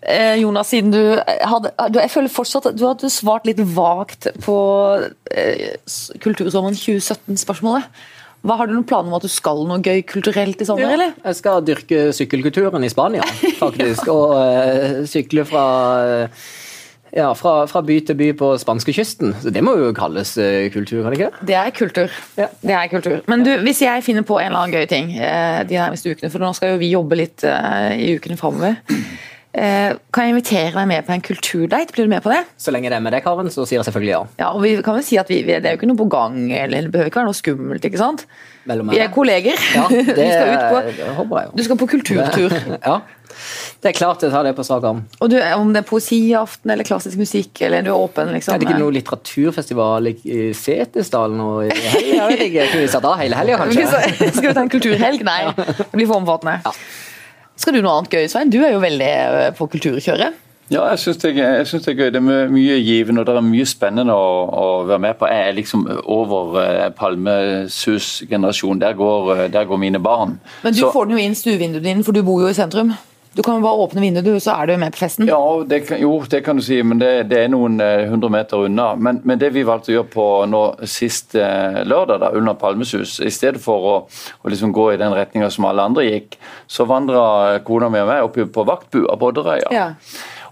eh, 0.00 0.38
Jonas, 0.42 0.70
siden 0.70 0.94
du 0.94 1.00
hadde 1.26 1.72
du, 1.90 1.98
Jeg 1.98 2.12
føler 2.14 2.32
fortsatt 2.32 2.70
at 2.70 2.78
du 2.78 2.86
hadde 2.86 3.10
svart 3.12 3.48
litt 3.48 3.60
vagt 3.74 4.30
på 4.44 4.56
eh, 5.34 5.74
Kultursommeren 6.22 6.78
2017-spørsmålet. 6.78 8.02
Hva 8.42 8.56
Har 8.58 8.66
du 8.66 8.74
noen 8.74 8.86
planer 8.86 9.06
om 9.06 9.14
at 9.14 9.22
du 9.22 9.30
skal 9.30 9.60
noe 9.68 9.78
gøy 9.82 10.00
kulturelt 10.02 10.62
i 10.62 10.66
sommer, 10.66 10.90
eller? 10.96 11.12
Jeg 11.22 11.38
skal 11.38 11.62
dyrke 11.62 12.08
sykkelkulturen 12.16 12.82
i 12.82 12.90
Spania, 12.90 13.26
faktisk. 13.62 14.08
og 14.10 14.34
eh, 14.40 15.02
sykle 15.10 15.44
fra 15.46 15.66
eh, 16.02 16.46
ja, 17.12 17.28
fra, 17.36 17.66
fra 17.68 17.82
by 17.84 17.98
til 18.08 18.16
by 18.16 18.28
på 18.40 18.52
spanskekysten. 18.60 19.34
Så 19.42 19.52
det 19.52 19.62
må 19.64 19.74
jo 19.78 19.90
kalles 19.96 20.34
uh, 20.40 20.68
kultur, 20.72 21.02
kan 21.02 21.12
det 21.12 21.18
ikke 21.18 21.28
det? 21.28 21.48
Det 21.50 21.58
er 21.58 21.74
kultur. 21.76 22.14
Ja. 22.40 22.48
Det 22.62 22.76
er 22.78 22.86
kultur. 22.92 23.18
Men 23.28 23.44
du, 23.46 23.52
hvis 23.66 23.82
jeg 23.84 24.04
finner 24.06 24.24
på 24.26 24.38
en 24.40 24.48
eller 24.48 24.64
annen 24.64 24.78
gøy 24.78 24.88
ting 24.90 25.12
uh, 25.18 25.60
de 25.68 25.76
nærmeste 25.76 26.14
ukene, 26.14 26.32
for 26.32 26.42
nå 26.42 26.54
skal 26.56 26.74
jo 26.74 26.80
vi 26.80 26.92
jobbe 26.94 27.18
litt 27.20 27.44
uh, 27.44 27.92
i 27.92 28.14
ukene 28.16 28.40
framover, 28.40 28.80
kan 29.52 30.24
jeg 30.24 30.32
invitere 30.32 30.70
deg 30.72 30.86
med 30.88 31.02
på 31.04 31.12
en 31.12 31.20
kulturdate? 31.20 31.92
Blir 31.92 32.06
du 32.06 32.12
med 32.14 32.22
på 32.24 32.30
det? 32.32 32.38
Så 32.56 32.72
lenge 32.72 32.88
det 32.88 32.96
er 32.96 33.02
med 33.04 33.12
deg, 33.12 33.20
Karen, 33.20 33.50
så 33.52 33.66
sier 33.68 33.82
jeg 33.82 33.84
selvfølgelig 33.84 34.14
ja. 34.14 34.20
Ja, 34.38 34.46
og 34.56 34.62
vi 34.64 34.70
kan 34.80 34.96
vel 34.96 35.04
si 35.04 35.18
at 35.20 35.28
vi, 35.28 35.42
vi, 35.44 35.58
Det 35.60 35.68
er 35.68 35.74
jo 35.74 35.80
ikke 35.82 35.90
noe 35.90 36.00
på 36.00 36.06
gang, 36.14 36.38
eller 36.56 36.86
det 36.86 36.94
behøver 36.94 37.10
ikke 37.12 37.20
være 37.20 37.28
noe 37.28 37.36
skummelt. 37.36 37.84
ikke 37.84 38.00
sant? 38.00 38.24
Vi 38.66 38.98
er 39.02 39.10
kolleger. 39.14 39.58
Ja, 39.74 39.86
det, 39.90 40.04
du, 40.06 40.22
skal 40.22 40.52
ut 40.52 41.26
på, 41.28 41.40
du 41.56 41.62
skal 41.66 41.80
på 41.80 41.88
kulturtur. 41.96 42.54
Ja, 42.86 43.00
det 43.82 43.88
er 43.90 43.94
klart 43.96 44.20
jeg 44.22 44.30
tar 44.30 44.44
det 44.44 44.52
på 44.54 44.62
strak 44.66 44.84
arm. 44.84 44.98
Og 45.24 45.30
du, 45.32 45.38
Om 45.56 45.70
det 45.72 45.80
er 45.82 45.86
poesiaften 45.88 46.70
eller 46.74 46.84
klassisk 46.86 47.16
musikk, 47.18 47.62
eller 47.64 47.82
du 47.82 47.88
er 47.90 47.96
åpen, 47.96 48.28
liksom. 48.36 48.54
Er 48.54 48.60
det 48.60 48.68
ikke 48.68 48.82
noe 48.82 48.92
litteraturfestival 48.94 50.10
i- 50.12 50.52
Setesdalen 50.54 51.40
og 51.40 51.64
i 51.66 51.70
helga? 52.20 52.66
Kunne 52.70 52.84
vi 52.84 52.90
satt 52.92 53.08
av 53.08 53.16
hele 53.22 53.38
helga, 53.40 53.58
kanskje? 53.62 53.88
skal 54.36 54.50
vi 54.50 54.54
ta 54.58 54.62
en 54.66 54.72
kulturhelg? 54.76 55.24
Nei, 55.26 55.40
det 55.56 55.88
blir 55.96 56.06
for 56.10 56.20
omfattende. 56.20 56.60
Skal 57.62 57.74
du 57.76 57.82
noe 57.84 57.98
annet 58.02 58.14
gøy, 58.14 58.28
Svein? 58.30 58.52
Du 58.52 58.60
er 58.64 58.72
jo 58.76 58.80
veldig 58.84 59.08
eh, 59.08 59.50
på 59.58 59.66
kulturkjøret. 59.74 60.38
Ja, 60.70 60.86
jeg 60.92 60.98
syns 61.02 61.18
det, 61.20 61.34
det 61.36 61.44
er 61.44 61.96
gøy. 61.98 62.10
Det 62.14 62.20
er 62.22 62.48
mye 62.52 62.76
givende 62.80 63.20
og 63.20 63.26
det 63.28 63.34
er 63.36 63.44
mye 63.44 63.66
spennende 63.68 64.14
å, 64.14 64.28
å 64.48 64.66
være 64.88 65.02
med 65.04 65.18
på. 65.20 65.28
Jeg 65.28 65.48
er 65.50 65.56
liksom 65.58 65.86
over 66.06 66.58
eh, 66.62 66.90
Palmesus-generasjonen. 66.96 68.80
Der, 68.80 68.92
går, 68.96 69.32
eh, 69.36 69.46
der 69.52 69.64
går 69.68 69.76
mine 69.82 70.00
barn. 70.02 70.38
Men 70.62 70.72
du 70.72 70.78
Så- 70.80 70.92
får 70.94 71.04
den 71.10 71.18
jo 71.18 71.24
inn 71.24 71.34
stuevinduet 71.34 71.82
ditt, 71.84 72.04
for 72.06 72.12
du 72.12 72.22
bor 72.22 72.40
jo 72.40 72.48
i 72.48 72.54
sentrum. 72.56 72.94
Du 73.34 73.40
kan 73.42 73.54
jo 73.56 73.62
bare 73.64 73.80
åpne 73.80 74.00
vinduet, 74.04 74.24
du, 74.24 74.34
så 74.44 74.52
er 74.60 74.66
du 74.66 74.76
med 74.76 74.92
på 74.92 74.98
festen. 74.98 75.26
Ja, 75.26 75.38
det 75.64 75.86
kan, 75.88 75.98
jo, 76.00 76.18
det 76.28 76.42
kan 76.44 76.56
du 76.56 76.62
si, 76.62 76.82
men 76.84 76.98
det, 77.00 77.28
det 77.30 77.38
er 77.38 77.48
noen 77.48 77.80
eh, 77.80 78.04
hundre 78.10 78.28
meter 78.30 78.66
unna. 78.66 78.90
Men, 78.94 79.22
men 79.24 79.38
det 79.40 79.48
vi 79.54 79.62
valgte 79.64 79.88
å 79.88 79.94
gjøre 79.94 80.10
på 80.12 80.26
nå 80.52 80.60
sist 80.84 81.34
eh, 81.40 81.80
lørdag, 81.88 82.20
da, 82.20 82.28
under 82.36 82.52
Palmesus, 82.60 83.20
i 83.24 83.30
stedet 83.32 83.60
for 83.64 83.88
å, 83.88 83.94
å 84.44 84.52
liksom 84.52 84.72
gå 84.76 84.90
i 84.92 84.98
den 85.00 85.14
retninga 85.16 85.48
som 85.50 85.64
alle 85.64 85.82
andre 85.88 86.04
gikk, 86.10 86.36
så 86.68 86.84
vandra 86.84 87.58
kona 87.64 87.88
mi 87.88 88.00
og 88.04 88.08
meg 88.12 88.22
opp 88.28 88.36
på 88.52 88.66
vaktbua 88.68 89.16
på 89.16 89.32
Odderøya. 89.32 89.72
Ja. 89.72 89.88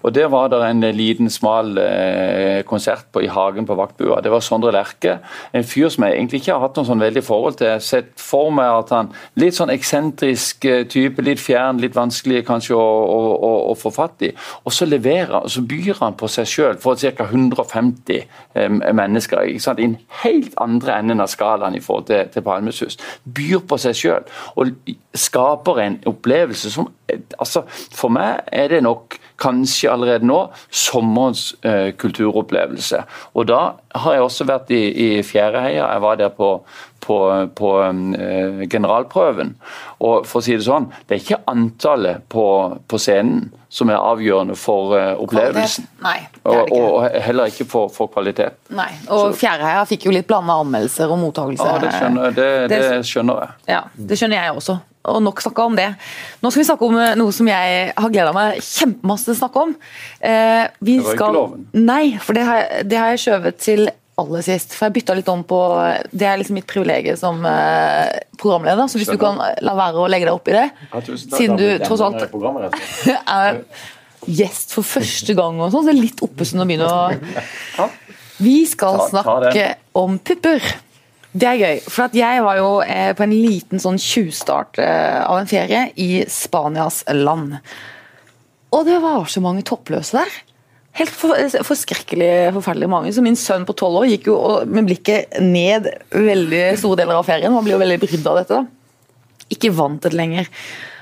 Og 0.02 0.14
Der 0.14 0.28
var 0.28 0.48
det 0.48 0.60
en 0.64 0.80
liten, 0.96 1.30
smal 1.30 1.78
eh, 1.78 2.62
konsert 2.64 3.06
på, 3.12 3.20
i 3.20 3.26
hagen 3.26 3.66
på 3.66 3.74
vaktbua. 3.74 4.20
Det 4.20 4.30
var 4.30 4.40
Sondre 4.40 4.72
Lerche. 4.72 5.18
En 5.52 5.64
fyr 5.64 5.88
som 5.88 6.04
jeg 6.04 6.16
egentlig 6.16 6.40
ikke 6.40 6.52
har 6.52 6.64
hatt 6.64 6.76
noe 6.76 6.88
sånn 6.88 7.02
veldig 7.02 7.22
forhold 7.24 7.58
til. 7.58 7.66
Jeg 7.66 7.78
har 7.80 7.86
Sett 7.90 8.12
for 8.20 8.52
meg 8.54 8.70
at 8.70 8.92
han 8.94 9.10
Litt 9.40 9.56
sånn 9.56 9.72
eksentrisk 9.72 10.64
eh, 10.68 10.84
type, 10.88 11.22
litt 11.22 11.40
fjern, 11.40 11.80
litt 11.82 11.96
vanskelig 11.96 12.44
kanskje 12.48 12.76
å, 12.76 12.80
å, 12.80 13.20
å, 13.34 13.52
å 13.72 13.76
få 13.78 13.92
fatt 13.94 14.24
i. 14.26 14.30
Og 14.64 14.74
så 14.74 14.88
leverer 14.88 15.48
så 15.50 15.62
byr 15.66 16.00
han 16.00 16.16
på 16.18 16.28
seg 16.30 16.48
sjøl 16.48 16.80
for 16.80 17.00
ca. 17.00 17.26
150 17.28 18.20
eh, 18.54 18.68
mennesker. 18.70 19.44
ikke 19.52 19.64
sant? 19.64 19.80
I 19.80 19.90
en 19.90 19.98
helt 20.22 20.56
andre 20.60 20.98
enden 21.00 21.24
av 21.24 21.30
skalaen 21.32 21.76
i 21.76 21.82
forhold 21.84 22.08
til, 22.10 22.24
til 22.32 22.46
Palmesus. 22.46 22.98
Byr 23.24 23.64
på 23.68 23.80
seg 23.80 23.98
sjøl 23.98 24.28
og 24.56 24.72
skaper 25.14 25.82
en 25.84 25.98
opplevelse 26.06 26.70
som 26.72 26.90
eh, 27.10 27.20
altså 27.38 27.64
For 27.70 28.12
meg 28.12 28.44
er 28.52 28.70
det 28.72 28.82
nok 28.86 29.18
kanskje 29.40 29.90
allerede 29.90 30.28
nå 30.28 30.40
sommerens 30.68 31.54
eh, 31.64 31.90
kulturopplevelse. 31.96 33.04
Og 33.34 33.48
da 33.50 33.60
har 34.04 34.16
jeg 34.16 34.26
også 34.26 34.46
vært 34.48 34.72
i, 34.74 34.82
i 34.90 35.08
Fjæreheia. 35.26 35.86
Jeg 35.86 36.02
var 36.04 36.18
der 36.20 36.32
på, 36.34 36.50
på, 37.00 37.16
på 37.56 37.70
eh, 37.84 38.66
generalprøven. 38.70 39.54
Og 40.00 40.28
for 40.28 40.40
å 40.40 40.44
si 40.44 40.58
det 40.58 40.66
sånn, 40.66 40.90
det 41.06 41.16
er 41.16 41.24
ikke 41.24 41.40
antallet 41.50 42.26
på, 42.32 42.44
på 42.90 43.00
scenen 43.00 43.48
som 43.70 43.90
er 43.92 44.02
avgjørende 44.02 44.56
for 44.58 44.96
eh, 44.98 45.12
opplevelsen. 45.22 45.86
Nei, 46.02 46.18
det 46.42 46.42
er 46.42 46.58
det 46.58 46.64
ikke. 46.66 46.84
og 46.84 47.18
heller 47.26 47.52
ikke 47.52 47.66
for, 47.70 47.90
for 47.94 48.10
kvalitet. 48.12 48.58
Nei. 48.74 48.90
Og 49.14 49.32
Fjæreheia 49.38 49.86
fikk 49.88 50.08
jo 50.08 50.14
litt 50.14 50.28
blanda 50.30 50.58
anmeldelser 50.64 51.10
og 51.10 51.22
mottakelse. 51.22 51.66
Ja, 51.70 51.80
det 51.82 51.96
skjønner, 51.96 52.36
det, 52.36 52.52
det 52.72 52.84
skjønner 53.08 53.44
jeg. 53.44 53.58
Ja, 53.76 53.84
det 53.94 54.18
skjønner 54.20 54.42
jeg 54.42 54.56
også. 54.58 54.80
Og 55.08 55.22
nok 55.24 55.40
snakka 55.40 55.64
om 55.64 55.76
det. 55.78 55.86
Nå 56.42 56.50
skal 56.52 56.60
vi 56.60 56.66
snakke 56.68 56.84
om 56.90 56.96
eh, 57.00 57.14
noe 57.16 57.32
som 57.32 57.48
jeg 57.48 57.92
har 57.96 58.10
gleda 58.12 58.34
meg 58.36 58.58
kjempemasse 58.60 59.24
til 59.30 59.32
å 59.32 59.38
snakke 59.38 59.62
om. 59.62 59.70
Eh, 60.20 60.66
vi 60.84 60.98
skal 61.06 61.32
loven. 61.32 61.62
Nei, 61.72 62.18
for 62.20 62.36
det 62.36 62.42
har, 62.44 62.58
jeg- 62.60 62.88
det 62.90 62.98
har 63.00 63.14
jeg 63.14 63.22
skjøvet 63.24 63.56
til 63.64 63.88
aller 64.20 64.42
sist. 64.44 64.74
For 64.76 64.86
jeg 64.90 64.98
bytta 64.98 65.14
litt 65.16 65.28
om 65.32 65.40
på 65.48 65.58
Det 66.12 66.26
er 66.28 66.36
liksom 66.36 66.58
mitt 66.58 66.66
privilegium 66.68 67.16
som 67.16 67.40
eh, 67.48 68.18
programleder, 68.36 68.84
så 68.92 69.00
hvis 69.00 69.08
du 69.08 69.16
kan 69.16 69.40
la 69.40 69.74
være 69.78 70.02
å 70.04 70.10
legge 70.12 70.28
deg 70.28 70.34
opp 70.36 70.48
i 70.52 70.58
det 70.58 70.66
Siden 71.16 71.56
du 71.56 71.64
tross 71.86 72.00
alt 72.04 72.20
er 73.40 73.62
gjest 74.28 74.74
for 74.76 74.84
første 74.84 75.32
gang 75.38 75.56
og 75.64 75.72
sånn, 75.72 75.86
så 75.86 75.88
er 75.88 75.96
det 75.96 76.02
litt 76.10 76.20
oppesen 76.26 76.60
å 76.60 76.66
begynne 76.68 76.84
å 76.92 77.88
Vi 78.40 78.58
skal 78.68 79.00
snakke 79.08 79.52
det. 79.54 79.66
om 79.96 80.18
pupper. 80.18 80.60
Det 81.30 81.46
er 81.46 81.60
gøy, 81.60 81.80
for 81.86 82.16
jeg 82.18 82.42
var 82.42 82.58
jo 82.58 82.70
eh, 82.82 83.12
på 83.14 83.22
en 83.22 83.34
liten 83.34 83.82
sånn 83.82 83.98
tjuvstart 84.02 84.80
eh, 84.82 85.20
av 85.22 85.38
en 85.38 85.50
ferie 85.50 85.84
i 86.02 86.24
Spanias 86.26 87.04
land. 87.14 87.60
Og 88.74 88.86
det 88.86 88.96
var 89.02 89.28
så 89.30 89.42
mange 89.44 89.62
toppløse 89.66 90.18
der. 90.18 90.40
Helt 90.98 91.14
for, 91.14 91.38
forskrekkelig 91.68 92.50
forferdelig 92.56 92.90
mange. 92.90 93.14
Så 93.14 93.22
min 93.22 93.38
sønn 93.38 93.66
på 93.66 93.76
tolv 93.78 94.02
år 94.02 94.10
gikk 94.10 94.26
jo 94.32 94.36
med 94.66 94.88
blikket 94.90 95.38
ned 95.44 95.86
veldig 96.10 96.64
store 96.82 97.04
deler 97.04 97.20
av 97.20 97.28
ferien. 97.28 97.54
Han 97.54 97.66
blir 97.66 97.76
jo 97.76 97.82
veldig 97.84 98.00
brydd 98.02 98.26
av 98.26 98.40
dette. 98.40 98.58
da. 98.58 99.46
Ikke 99.54 99.70
vant 99.74 100.02
det 100.02 100.14
lenger. 100.18 100.50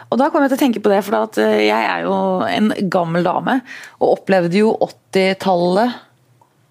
Og 0.09 0.21
da 0.21 0.29
kom 0.29 0.45
jeg 0.45 0.53
til 0.53 0.59
å 0.59 0.65
tenke 0.67 0.85
på 0.85 0.93
det, 0.93 1.01
for 1.09 1.41
eh, 1.41 1.65
jeg 1.71 1.89
er 1.95 2.05
jo 2.05 2.15
en 2.45 2.69
gammel 2.93 3.25
dame 3.25 3.59
og 3.97 4.19
opplevde 4.19 4.61
jo 4.61 4.77
80-tallet 4.77 5.99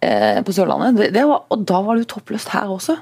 eh, 0.06 0.40
på 0.46 0.54
Sørlandet. 0.54 0.98
Det, 1.02 1.12
det 1.18 1.26
var, 1.30 1.46
og 1.50 1.66
da 1.70 1.82
var 1.86 1.98
det 1.98 2.06
jo 2.06 2.14
toppløst 2.18 2.54
her 2.54 2.70
også. 2.74 2.98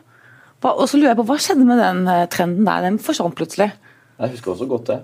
Og 0.74 0.88
så 0.90 0.98
lurer 0.98 1.14
jeg 1.14 1.20
på, 1.20 1.28
Hva 1.30 1.38
skjedde 1.42 1.68
med 1.68 1.82
den 1.82 2.06
eh, 2.12 2.24
trenden 2.32 2.66
der? 2.68 2.88
Den 2.88 3.02
forsvant 3.02 3.38
plutselig. 3.38 3.70
Jeg 4.16 4.34
husker 4.34 4.56
også 4.56 4.70
godt 4.70 4.90
det. 4.94 5.02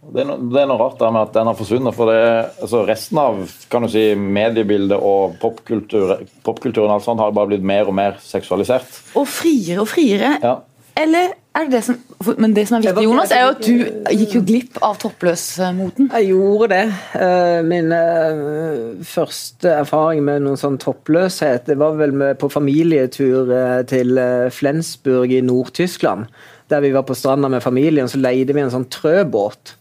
Det 0.00 0.22
er, 0.22 0.28
noe, 0.30 0.40
det 0.48 0.62
er 0.62 0.68
noe 0.70 0.80
rart 0.80 0.96
der 0.96 1.10
med 1.12 1.26
at 1.26 1.34
den 1.34 1.48
har 1.50 1.56
forsvunnet. 1.58 1.94
for 1.94 2.08
det, 2.08 2.20
altså 2.64 2.80
Resten 2.88 3.18
av 3.20 3.40
kan 3.72 3.84
du 3.84 3.90
si, 3.92 4.04
mediebildet 4.16 4.96
og 4.96 5.36
popkulturen 5.42 7.04
sånt 7.04 7.20
har 7.20 7.34
bare 7.36 7.50
blitt 7.52 7.66
mer 7.66 7.90
og 7.90 7.96
mer 7.98 8.16
seksualisert. 8.24 8.88
Og 9.20 9.28
friere 9.28 9.82
og 9.84 9.90
friere. 9.90 10.38
Ja. 10.40 10.54
Eller 11.00 11.34
er 11.34 11.39
det 11.54 11.70
det 11.72 11.80
som 11.84 11.96
Men 12.36 12.54
det 12.54 12.66
som 12.68 12.76
er 12.76 12.84
viktig, 12.84 13.04
Jonas, 13.04 13.32
er 13.32 13.42
jo 13.42 13.52
at 13.54 13.64
du 13.64 14.14
gikk 14.20 14.34
jo 14.36 14.42
glipp 14.46 14.78
av 14.84 14.98
toppløsmoten. 15.00 16.10
Jeg 16.12 16.28
gjorde 16.30 16.68
det. 16.74 16.82
Eh, 17.16 17.62
Min 17.66 17.90
eh, 17.96 19.00
første 19.08 19.72
erfaring 19.80 20.22
med 20.26 20.44
noen 20.44 20.60
sånn 20.60 20.78
toppløshet 20.80 21.66
det 21.70 21.78
var 21.80 21.96
vel 21.98 22.12
med, 22.12 22.38
på 22.40 22.50
familietur 22.52 23.50
eh, 23.56 23.80
til 23.88 24.20
Flensburg 24.54 25.32
i 25.32 25.42
Nord-Tyskland. 25.42 26.30
Der 26.70 26.84
vi 26.84 26.94
var 26.94 27.08
på 27.08 27.16
stranda 27.18 27.50
med 27.50 27.64
familien, 27.64 28.08
så 28.08 28.20
leide 28.20 28.54
vi 28.54 28.62
en 28.62 28.72
sånn 28.72 28.88
trøbåt. 28.92 29.74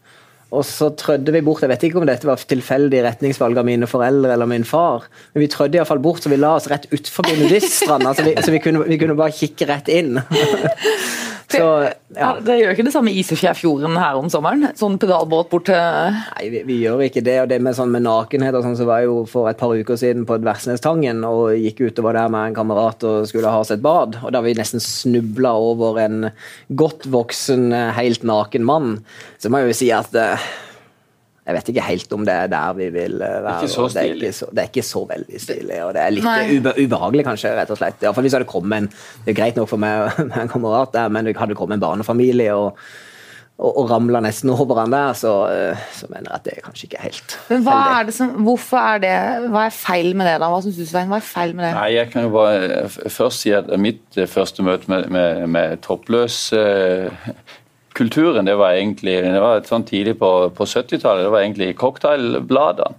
Og 0.49 0.65
så 0.65 0.89
trødde 0.97 1.33
vi 1.35 1.43
bort 1.45 1.61
Jeg 1.61 1.69
vet 1.69 1.83
ikke 1.85 1.99
om 2.01 2.07
dette 2.09 2.25
var 2.25 2.41
tilfeldig 2.41 3.03
retningsvalg 3.05 3.59
av 3.61 3.67
mine 3.67 3.89
foreldre 3.89 4.33
eller 4.33 4.49
min 4.49 4.65
far, 4.65 5.05
men 5.35 5.43
vi 5.43 5.51
trødde 5.51 5.77
iallfall 5.77 6.01
bort, 6.01 6.23
så 6.23 6.31
vi 6.31 6.39
la 6.39 6.55
oss 6.57 6.69
rett 6.71 6.87
utfor 6.95 7.29
nudiststranda, 7.29 8.15
så, 8.17 8.25
vi, 8.25 8.33
så 8.41 8.53
vi, 8.55 8.61
kunne, 8.63 8.87
vi 8.89 8.97
kunne 9.01 9.17
bare 9.19 9.35
kikke 9.35 9.69
rett 9.69 9.91
inn. 9.93 10.17
så 11.49 11.89
Ja. 12.15 12.31
Det 12.41 12.55
gjør 12.57 12.73
ikke 12.73 12.85
det 12.87 12.93
samme 12.93 13.11
i 13.11 13.19
Isefjærfjorden 13.21 13.97
her 14.01 14.17
om 14.17 14.29
sommeren? 14.33 14.71
Sånn 14.77 14.97
pedalbåt 15.01 15.51
bort 15.51 15.67
til 15.69 15.77
Nei, 15.77 16.47
vi, 16.49 16.63
vi 16.65 16.77
gjør 16.81 17.03
ikke 17.05 17.21
det. 17.25 17.35
Og 17.43 17.49
det 17.51 17.59
med, 17.61 17.77
sånn 17.77 17.91
med 17.93 18.05
nakenhet 18.05 18.57
og 18.57 18.65
sånn, 18.65 18.77
så 18.79 18.87
var 18.89 19.03
jeg 19.03 19.11
jo 19.11 19.19
for 19.29 19.49
et 19.51 19.59
par 19.59 19.75
uker 19.77 19.99
siden 19.99 20.25
på 20.29 20.39
Versnestangen 20.45 21.21
og 21.27 21.53
gikk 21.57 21.83
utover 21.85 22.17
der 22.17 22.31
med 22.33 22.49
en 22.49 22.57
kamerat 22.57 23.05
og 23.05 23.27
skulle 23.29 23.51
ha 23.53 23.61
oss 23.61 23.73
et 23.75 23.83
bad. 23.85 24.17
Og 24.23 24.33
da 24.33 24.41
vi 24.45 24.55
nesten 24.57 24.81
snubla 24.83 25.53
over 25.53 26.01
en 26.01 26.31
godt 26.73 27.05
voksen, 27.13 27.69
helt 27.97 28.25
naken 28.25 28.65
mann, 28.65 28.97
så 29.37 29.51
må 29.51 29.61
jeg 29.61 29.71
jo 29.71 29.79
si 29.83 29.91
at 29.93 30.17
eh, 30.17 30.49
jeg 31.49 31.57
vet 31.57 31.69
ikke 31.71 31.83
helt 31.87 32.11
om 32.13 32.25
det 32.27 32.33
er 32.43 32.49
der 32.51 32.77
vi 32.77 32.87
vil 32.93 33.15
eh, 33.25 33.35
være. 33.41 33.65
Ikke 33.65 33.73
så 33.73 33.87
det, 33.89 34.03
er 34.03 34.15
ikke 34.15 34.33
så, 34.37 34.47
det 34.53 34.61
er 34.61 34.69
ikke 34.69 34.85
så 34.85 35.03
veldig 35.09 35.41
stilig, 35.41 35.81
og 35.81 35.93
det 35.97 36.03
er 36.05 36.13
litt 36.13 36.27
Nei. 36.27 36.39
ube, 36.59 36.75
ubehagelig, 36.77 37.25
kanskje, 37.25 37.53
rett 37.57 37.73
og 37.73 37.79
slett. 37.81 38.05
Iallfall 38.05 38.27
hvis 38.27 38.35
det 38.35 38.41
hadde 38.43 38.51
kommet 38.53 38.83
en 38.83 38.89
Det 39.25 39.33
er 39.33 39.39
greit 39.41 39.57
nok 39.57 39.71
for 39.71 39.81
meg 39.81 40.11
med 40.29 40.41
en 40.43 40.51
kamerat 40.51 40.93
der, 40.93 41.09
men 41.09 41.25
det 41.25 41.37
hadde 41.41 41.57
kommet 41.57 41.79
en 41.79 41.85
barnefamilie 41.87 42.53
og 42.53 42.77
og, 43.59 43.73
og 43.75 43.89
ramla 43.91 44.21
nesten 44.23 44.51
over 44.53 44.77
han 44.79 44.93
der, 44.93 45.15
så, 45.19 45.33
eh, 45.51 45.81
så 45.95 46.07
mener 46.07 46.29
jeg 46.29 46.37
at 46.37 46.45
det 46.45 46.53
er 46.55 46.63
kanskje 46.63 46.87
ikke 46.87 47.01
helt 47.03 47.35
Men 47.49 47.65
hva 47.65 47.75
heldig. 47.75 47.95
er 47.97 48.07
det 48.07 48.15
som, 48.15 48.29
Hvorfor 48.47 48.79
er 48.79 49.01
det 49.03 49.15
Hva 49.51 49.65
er 49.67 49.75
feil 49.75 50.13
med 50.15 50.29
det, 50.29 50.35
da? 50.39 50.51
Hva 50.53 50.61
syns 50.63 50.79
du, 50.79 50.85
Svein? 50.87 51.09
Hva 51.11 51.19
er 51.19 51.27
feil 51.27 51.55
med 51.57 51.65
det? 51.67 51.73
Nei, 51.75 51.89
jeg 51.97 52.11
kan 52.13 52.27
jo 52.27 52.31
bare 52.37 52.83
først 52.87 53.43
si 53.43 53.51
at 53.55 53.71
mitt 53.81 54.19
eh, 54.19 54.29
første 54.31 54.63
møte 54.63 54.87
med, 54.91 55.09
med, 55.11 55.43
med 55.51 55.81
toppløs 55.83 56.37
eh, 56.55 57.27
kulturen, 57.99 58.47
det 58.47 58.55
var 58.59 58.77
egentlig 58.79 59.17
det 59.25 59.41
var 59.43 59.61
sånn 59.67 59.85
tidlig 59.87 60.15
på, 60.21 60.31
på 60.57 60.67
70-tallet. 60.69 61.27
Det 61.27 61.33
var 61.35 61.43
egentlig 61.45 61.73
cocktailbladene. 61.79 62.95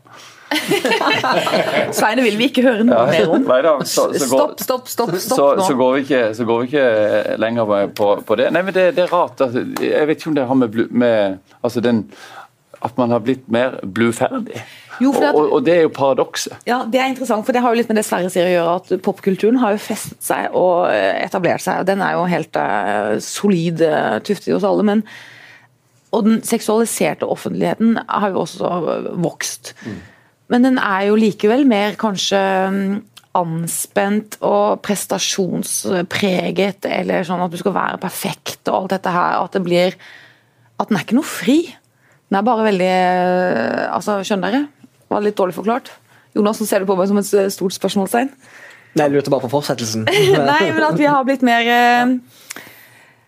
Sveine 1.95 2.25
vil 2.27 2.35
vi 2.41 2.49
ikke 2.51 2.65
høre 2.65 2.83
noe 2.87 3.05
mer 3.11 3.29
om. 3.31 3.45
Da, 3.47 3.75
så, 3.87 4.09
så 4.19 4.27
går, 4.31 4.55
Stopp, 4.57 4.57
stopp, 4.65 4.89
stopp, 4.91 5.13
så, 5.15 5.21
stopp 5.29 5.61
så, 5.63 5.69
nå. 5.73 5.79
går 5.79 5.93
vi 5.97 6.03
ikke, 6.07 6.23
så 6.35 6.47
går 6.49 6.63
vi 6.65 6.71
ikke 6.71 7.37
lenger 7.43 7.71
på, 8.01 8.09
på 8.27 8.39
det. 8.41 8.49
Nei, 8.55 8.65
men 8.67 8.75
det, 8.77 8.89
det 8.99 9.05
er 9.07 9.15
rart. 9.15 9.41
at- 9.47 9.55
Jeg 9.85 10.09
vet 10.11 10.19
ikke 10.19 10.33
om 10.33 10.39
det 10.41 10.47
har 10.51 10.59
med, 10.65 10.81
med 10.91 11.39
altså 11.63 11.83
den, 11.85 12.03
At 12.83 12.97
man 12.97 13.11
har 13.13 13.21
blitt 13.25 13.49
mer 13.53 13.75
bluferdig. 13.85 14.63
Jo, 15.01 15.13
at- 15.13 15.35
og, 15.35 15.53
og 15.53 15.65
det 15.65 15.75
er 15.75 15.83
jo 15.83 15.89
paradokset. 15.97 16.57
Ja, 16.69 16.83
Det 16.85 17.01
er 17.01 17.09
interessant, 17.13 17.45
for 17.47 17.53
det 17.53 17.61
har 17.63 17.73
jo 17.75 17.81
litt 17.81 17.89
med 17.89 17.97
det 18.01 18.05
Sverre 18.09 18.31
sier 18.33 18.49
å 18.49 18.55
gjøre, 18.55 18.77
at 18.81 19.03
popkulturen 19.05 19.59
har 19.61 19.73
jo 19.77 19.83
festet 19.85 20.23
seg 20.25 20.49
og 20.57 20.89
eh, 20.93 21.21
etablert 21.25 21.61
seg. 21.65 21.81
og 21.83 21.87
Den 21.89 22.01
er 22.05 22.17
jo 22.17 22.25
helt 22.29 22.57
uh, 22.57 23.19
solid 23.21 23.81
uh, 23.85 24.19
tuftet 24.25 24.55
hos 24.55 24.65
alle. 24.65 24.83
men 24.83 25.05
og 26.11 26.25
den 26.27 26.41
seksualiserte 26.43 27.23
offentligheten 27.23 27.93
har 28.09 28.33
jo 28.33 28.41
også 28.43 28.67
vokst. 29.23 29.23
vokst. 29.23 29.75
Men 30.51 30.65
den 30.67 30.79
er 30.83 31.05
jo 31.07 31.15
likevel 31.19 31.63
mer 31.71 31.95
kanskje 31.99 32.41
mm, 32.75 32.97
anspent 33.39 34.35
og 34.43 34.81
prestasjonspreget, 34.83 36.89
eller 36.91 37.23
sånn 37.27 37.45
at 37.45 37.53
du 37.55 37.59
skal 37.61 37.77
være 37.77 38.01
perfekt 38.03 38.67
og 38.67 38.75
alt 38.81 38.97
dette 38.97 39.13
her. 39.15 39.39
At 39.45 39.55
det 39.55 39.63
blir 39.67 39.95
At 40.81 40.89
den 40.89 40.97
er 40.97 41.03
ikke 41.05 41.19
noe 41.19 41.29
fri. 41.29 41.59
Den 42.31 42.39
er 42.39 42.47
bare 42.47 42.67
veldig 42.69 42.91
eh, 42.95 43.87
Altså, 43.91 44.21
skjønner 44.27 44.55
dere? 44.55 44.97
Var 45.11 45.25
litt 45.27 45.39
dårlig 45.39 45.57
forklart? 45.57 45.91
Jonas, 46.37 46.61
nå 46.63 46.69
ser 46.69 46.83
du 46.83 46.87
på 46.87 46.95
meg 46.99 47.11
som 47.11 47.19
et 47.19 47.31
stort 47.51 47.75
spørsmålstegn. 47.75 48.31
Nei, 48.91 49.07
jeg 49.07 49.15
lurte 49.15 49.33
bare 49.33 49.47
på 49.47 49.53
fortsettelsen. 49.53 50.07
Nei, 50.51 50.65
men 50.75 50.85
at 50.87 50.99
vi 50.99 51.07
har 51.07 51.27
blitt 51.27 51.45
mer 51.47 51.67
eh, 51.71 52.13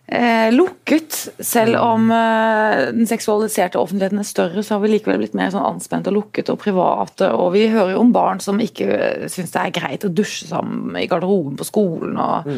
eh, 0.07 0.49
lukket. 0.55 1.19
Selv 1.43 1.79
om 1.79 2.09
eh, 2.11 2.89
den 2.95 3.07
seksualiserte 3.07 3.79
offentligheten 3.79 4.19
er 4.19 4.27
større, 4.27 4.63
så 4.63 4.75
har 4.75 4.83
vi 4.83 4.91
likevel 4.91 5.21
blitt 5.23 5.37
mer 5.39 5.53
sånn 5.53 5.67
anspent 5.67 6.09
og 6.11 6.17
lukket 6.19 6.51
og 6.51 6.59
private. 6.63 7.31
Og 7.35 7.53
vi 7.55 7.69
hører 7.71 7.95
jo 7.95 8.03
om 8.03 8.15
barn 8.15 8.43
som 8.43 8.59
ikke 8.63 9.27
syns 9.31 9.55
det 9.55 9.63
er 9.63 9.75
greit 9.79 10.07
å 10.07 10.11
dusje 10.11 10.49
sammen 10.51 10.99
i 10.99 11.07
garderoben 11.11 11.59
på 11.59 11.67
skolen. 11.67 12.19
og 12.19 12.51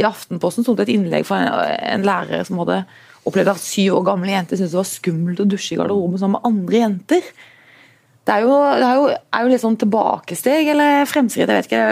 I 0.00 0.08
Aftenposten 0.08 0.64
sto 0.64 0.76
det 0.76 0.88
et 0.88 0.96
innlegg 0.96 1.28
fra 1.28 1.42
en, 1.42 1.52
en 1.96 2.08
lærer 2.08 2.48
som 2.48 2.64
hadde 2.64 2.82
opplevd 3.26 3.50
at 3.52 3.60
syv 3.62 3.98
år 4.00 4.04
gamle 4.12 4.32
jenter 4.32 4.56
syntes 4.58 4.72
det 4.74 4.80
var 4.80 4.88
skummelt 4.90 5.40
å 5.42 5.46
dusje 5.50 5.74
i 5.74 5.78
garderoben 5.80 6.18
sammen 6.22 6.38
med 6.40 6.48
andre 6.50 6.82
jenter. 6.84 7.28
Det 8.26 8.34
er 8.34 8.42
jo, 8.42 8.54
det 8.58 8.86
er 8.88 8.96
jo, 8.98 9.02
er 9.38 9.42
jo 9.44 9.50
litt 9.52 9.62
sånn 9.62 9.76
tilbakesteg 9.78 10.68
eller 10.72 11.04
fremskritt, 11.06 11.46
jeg 11.46 11.60
vet 11.60 11.68
ikke. 11.68 11.82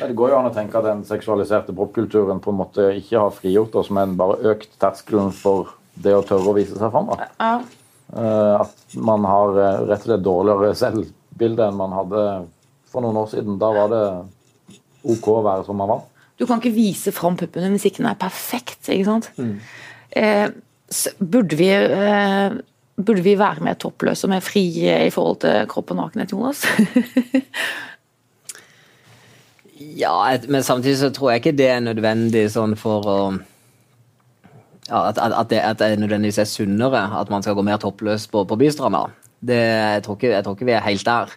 Det 0.00 0.16
går 0.18 0.32
jo 0.32 0.38
an 0.40 0.48
å 0.50 0.54
tenke 0.54 0.80
at 0.80 0.88
den 0.88 1.04
seksualiserte 1.06 1.74
popkulturen 1.78 2.40
på 2.42 2.50
en 2.50 2.58
måte 2.64 2.88
ikke 2.98 3.20
har 3.22 3.30
frigjort 3.36 3.76
oss, 3.78 3.92
men 3.94 4.16
bare 4.18 4.40
økt 4.54 4.72
terskelen 4.82 5.30
for 5.38 5.70
det 5.94 6.16
å 6.18 6.24
tørre 6.26 6.50
å 6.50 6.56
vise 6.56 6.74
seg 6.74 6.90
fram. 6.90 7.12
da. 7.12 7.28
Ja. 7.38 7.52
Eh, 8.14 8.64
At 8.64 8.96
man 8.98 9.22
har 9.30 9.54
eh, 9.54 9.84
rett 9.86 10.02
og 10.02 10.08
slett 10.10 10.26
dårligere 10.26 10.74
selvbilde 10.82 11.68
enn 11.68 11.78
man 11.78 11.94
hadde 11.94 12.24
for 12.90 13.06
noen 13.06 13.22
år 13.22 13.30
siden. 13.30 13.54
Da 13.62 13.70
var 13.74 13.94
det 13.94 14.02
OK 15.14 15.30
å 15.30 15.38
være 15.46 15.64
som 15.66 15.78
man 15.78 15.90
var. 15.94 16.02
Du 16.38 16.42
kan 16.50 16.58
ikke 16.58 16.74
vise 16.74 17.12
fram 17.14 17.36
puppene 17.38 17.70
hvis 17.76 17.86
ikke 17.92 18.02
den 18.02 18.10
er 18.10 18.18
perfekt. 18.18 18.88
ikke 18.90 19.06
sant? 19.06 19.30
Eh, 20.10 20.48
s- 20.50 20.63
burde, 21.18 21.56
vi, 21.58 21.70
eh, 21.72 22.56
burde 22.96 23.24
vi 23.24 23.38
være 23.38 23.64
mer 23.64 23.78
toppløse 23.80 24.26
og 24.26 24.34
mer 24.34 24.44
frie 24.44 25.00
i 25.06 25.10
forhold 25.14 25.42
til 25.44 25.66
kropp 25.70 25.94
og 25.94 26.02
nakenhet, 26.02 26.32
Jonas? 26.36 26.64
Ja, 29.94 30.38
men 30.48 30.62
samtidig 30.62 30.98
så 30.98 31.10
tror 31.10 31.30
jeg 31.30 31.42
ikke 31.42 31.58
det 31.58 31.66
er 31.70 31.82
nødvendig 31.82 32.44
sånn 32.54 32.76
for 32.78 33.08
å 33.10 33.18
ja, 34.88 35.00
at, 35.08 35.18
at, 35.18 35.48
det, 35.50 35.60
at 35.64 35.80
det 35.80 35.98
nødvendigvis 35.98 36.38
er 36.42 36.48
sunnere 36.48 37.02
at 37.18 37.30
man 37.32 37.42
skal 37.42 37.56
gå 37.56 37.64
mer 37.66 37.80
toppløs 37.82 38.26
på, 38.30 38.44
på 38.44 38.58
bystranda. 38.60 39.06
Jeg, 39.44 39.56
jeg 39.56 40.04
tror 40.04 40.54
ikke 40.54 40.68
vi 40.68 40.76
er 40.76 40.84
helt 40.84 41.06
der. 41.08 41.32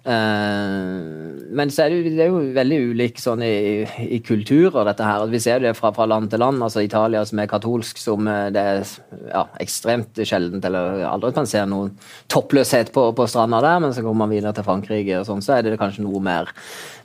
Eh, 0.00 1.50
men 1.52 1.70
så 1.70 1.82
er 1.84 1.90
det, 1.92 1.96
jo- 1.98 2.10
det 2.16 2.24
er 2.24 2.30
jo 2.30 2.40
veldig 2.56 2.78
ulik 2.92 3.18
sånn 3.20 3.42
i, 3.44 3.84
i 4.16 4.20
kulturer, 4.24 4.84
dette 4.88 5.04
her. 5.04 5.24
Vi 5.28 5.40
ser 5.42 5.60
det 5.60 5.74
fra, 5.76 5.90
fra 5.92 6.06
land 6.08 6.30
til 6.32 6.40
land. 6.40 6.62
altså 6.62 6.80
Italia 6.84 7.24
som 7.28 7.38
er 7.42 7.50
katolsk, 7.50 7.98
som 8.00 8.28
eh, 8.30 8.48
det 8.54 8.62
er 8.62 8.84
ja, 9.32 9.44
ekstremt 9.60 10.20
sjeldent, 10.24 10.64
eller 10.64 11.02
aldri 11.10 11.32
kan 11.36 11.48
se 11.50 11.62
noen 11.68 11.92
toppløshet 12.32 12.92
på, 12.94 13.10
på 13.16 13.26
stranda 13.28 13.60
der, 13.64 13.82
men 13.84 13.92
så 13.96 14.04
kommer 14.04 14.24
man 14.24 14.32
videre 14.32 14.54
til 14.56 14.66
Frankrike, 14.66 15.20
og 15.20 15.28
sånn, 15.28 15.42
så 15.44 15.58
er 15.58 15.68
det 15.68 15.76
kanskje 15.80 16.06
noe 16.06 16.22
mer, 16.24 16.48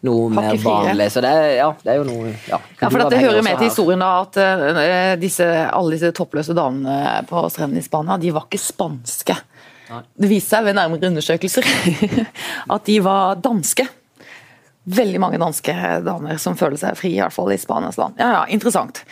noe 0.05 0.29
mer 0.31 0.55
vanlig. 0.63 1.09
Så 1.11 1.23
det 1.25 1.33
er, 1.33 1.49
ja, 1.59 1.71
det 1.83 1.95
er 1.95 1.99
jo 1.99 2.07
noe 2.07 2.31
ja, 2.47 2.61
Ja, 2.79 2.89
for 2.89 3.09
Det 3.09 3.19
hører 3.23 3.43
med 3.45 3.57
til 3.59 3.69
historien 3.71 4.01
da, 4.03 4.13
at 4.23 4.39
uh, 4.39 5.15
disse, 5.19 5.45
alle 5.45 5.95
disse 5.97 6.13
toppløse 6.15 6.55
damene 6.55 7.25
på 7.29 7.43
strendene 7.51 7.81
i 7.81 7.85
Spania, 7.85 8.17
de 8.21 8.31
var 8.35 8.47
ikke 8.47 8.61
spanske. 8.61 9.35
Det 9.89 10.29
viste 10.31 10.55
seg 10.55 10.65
ved 10.65 10.75
nærmere 10.79 11.09
undersøkelser 11.11 11.67
at 12.75 12.85
de 12.87 12.95
var 13.05 13.35
danske. 13.43 13.85
Veldig 14.85 15.19
mange 15.21 15.39
danske 15.41 15.73
damer 16.05 16.37
som 16.41 16.57
føler 16.57 16.77
seg 16.81 16.97
fri, 16.99 17.15
i 17.17 17.21
hvert 17.21 17.33
fall 17.33 17.51
i 17.53 17.57
Spanias 17.61 17.97
land. 18.01 18.17
Ja, 18.21 18.31
ja, 18.39 18.41
Interessant. 18.53 19.03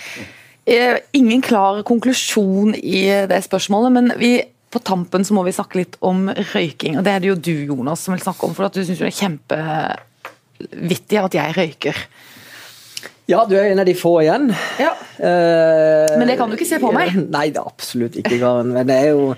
Eh, 0.66 0.98
Ingen 1.18 1.42
klar 1.44 1.82
konklusjon 1.86 2.76
i 2.78 3.08
det 3.30 3.42
spørsmålet, 3.46 3.92
men 3.96 4.12
vi, 4.22 4.36
på 4.74 4.80
tampen 4.86 5.26
så 5.26 5.34
må 5.38 5.44
vi 5.46 5.54
snakke 5.56 5.82
litt 5.82 5.98
om 6.06 6.28
røyking. 6.54 6.98
og 7.00 7.04
Det 7.06 7.14
er 7.16 7.20
det 7.26 7.32
jo 7.34 7.40
du, 7.50 7.54
Jonas, 7.74 8.06
som 8.06 8.14
vil 8.16 8.24
snakke 8.24 8.48
om, 8.48 8.54
for 8.58 8.70
at 8.70 8.78
du 8.78 8.84
syns 8.86 9.02
det 9.02 9.10
er 9.10 9.18
kjempevittig 10.60 11.20
at 11.24 11.38
jeg 11.42 11.58
røyker. 11.58 12.04
Ja, 13.32 13.46
du 13.48 13.54
er 13.56 13.70
en 13.72 13.80
av 13.80 13.88
de 13.88 13.94
få 13.96 14.18
igjen. 14.24 14.50
Ja. 14.82 14.94
Eh, 15.18 16.18
Men 16.20 16.28
det 16.28 16.36
kan 16.40 16.50
du 16.52 16.58
ikke 16.58 16.68
se 16.68 16.80
på 16.82 16.92
meg. 16.96 17.14
Nei, 17.38 17.46
det 17.56 17.62
er 17.62 17.70
absolutt 17.70 18.18
ikke. 18.20 18.40
Men 18.68 18.88
det 18.90 18.98
er 19.00 19.14
jo 19.14 19.30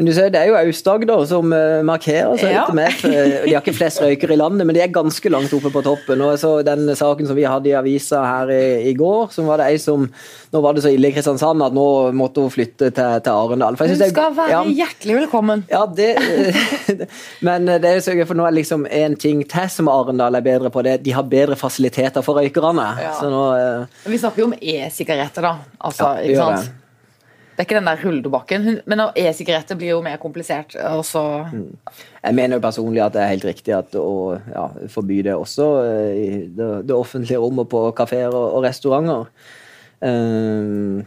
Men 0.00 0.06
du 0.08 0.14
ser, 0.16 0.30
Det 0.32 0.40
er 0.40 0.46
jo 0.48 0.54
Aust-Agder 0.56 1.26
som 1.28 1.52
eh, 1.52 1.82
markerer 1.84 2.38
seg 2.40 2.54
Ja. 2.54 2.62
litt 2.64 2.74
med. 2.78 2.94
De 3.44 3.52
har 3.52 3.60
ikke 3.60 3.74
flest 3.76 4.00
røykere 4.00 4.32
i 4.32 4.38
landet, 4.40 4.64
men 4.64 4.72
de 4.72 4.80
er 4.80 4.88
ganske 4.94 5.28
langt 5.28 5.52
oppe 5.52 5.68
på 5.74 5.82
toppen. 5.84 6.22
Og 6.24 6.38
så 6.40 6.54
den 6.64 6.88
saken 6.96 7.28
som 7.28 7.36
vi 7.36 7.44
hadde 7.44 7.68
i 7.68 7.74
avisa 7.76 8.22
her 8.24 8.48
i, 8.54 8.62
i 8.88 8.94
går, 8.96 9.28
som 9.34 9.44
var 9.50 9.60
det 9.60 9.66
ei 9.74 9.76
som 9.82 10.06
Nå 10.50 10.58
var 10.64 10.72
det 10.74 10.82
så 10.82 10.90
ille 10.90 11.10
i 11.10 11.12
Kristiansand 11.14 11.62
at 11.62 11.74
nå 11.76 11.84
måtte 12.16 12.40
hun 12.42 12.50
flytte 12.50 12.88
til, 12.96 13.20
til 13.22 13.30
Arendal. 13.30 13.76
Du 13.76 13.84
det 13.84 14.00
er- 14.08 14.10
skal 14.10 14.32
være 14.34 14.50
ja, 14.50 14.62
hjertelig 14.80 15.14
velkommen. 15.20 15.62
ja, 15.70 15.84
det 15.86 16.08
Men 17.46 17.66
det 17.70 17.84
er 17.84 17.94
jo 18.00 18.02
så 18.08 18.16
gøy, 18.18 18.24
for 18.26 18.34
nå 18.40 18.46
er 18.48 18.50
det 18.56 18.62
liksom 18.64 18.86
en 18.90 19.14
ting 19.20 19.44
til 19.46 19.68
som 19.70 19.88
Arendal 19.92 20.34
er 20.40 20.40
bedre 20.48 20.72
på. 20.74 20.82
det 20.82 21.02
De 21.04 21.12
har 21.14 21.22
bedre 21.28 21.54
fasiliteter 21.60 22.24
for 22.26 22.40
røykerne. 22.40 22.88
Ja. 23.04 23.12
Så 23.20 23.30
nå 23.30 23.44
eh, 23.60 24.10
Vi 24.10 24.18
snakker 24.18 24.42
jo 24.42 24.48
om 24.50 24.56
e-sigaretter, 24.60 25.44
da. 25.46 25.54
Altså, 25.84 26.14
ikke 26.24 26.40
sant? 26.40 26.70
Er 27.60 27.66
ikke 27.66 27.76
den 27.76 27.88
der 27.90 28.00
rulledobakken. 28.00 28.68
Men 28.88 29.02
e-sigaretter 29.20 29.76
blir 29.76 29.90
jo 29.92 30.00
mer 30.00 30.16
komplisert. 30.16 30.72
Også. 30.80 31.20
Jeg 32.24 32.36
mener 32.38 32.56
jo 32.56 32.64
personlig 32.64 33.02
at 33.04 33.12
det 33.12 33.20
er 33.20 33.32
helt 33.34 33.44
riktig 33.44 33.74
at 33.76 33.96
å 34.00 34.38
ja, 34.48 34.62
forby 34.88 35.18
det 35.26 35.34
også 35.36 35.66
eh, 35.82 36.14
i 36.16 36.30
det, 36.56 36.68
det 36.88 36.96
offentlige 36.96 37.42
rommet 37.42 37.68
på 37.68 37.82
kafeer 37.98 38.32
og, 38.32 38.46
og 38.56 38.64
restauranter. 38.64 39.28
Um, 40.00 41.04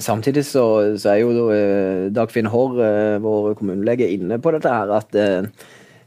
samtidig 0.00 0.46
så, 0.48 0.64
så 0.96 1.12
er 1.12 1.20
jo 1.20 1.50
eh, 1.52 2.08
Dagfinn 2.16 2.48
Haarr, 2.48 3.20
vår 3.20 3.52
kommunelege, 3.60 4.08
inne 4.16 4.40
på 4.40 4.56
dette 4.56 4.72
her 4.72 4.96
at 5.02 5.20
eh, 5.20 5.52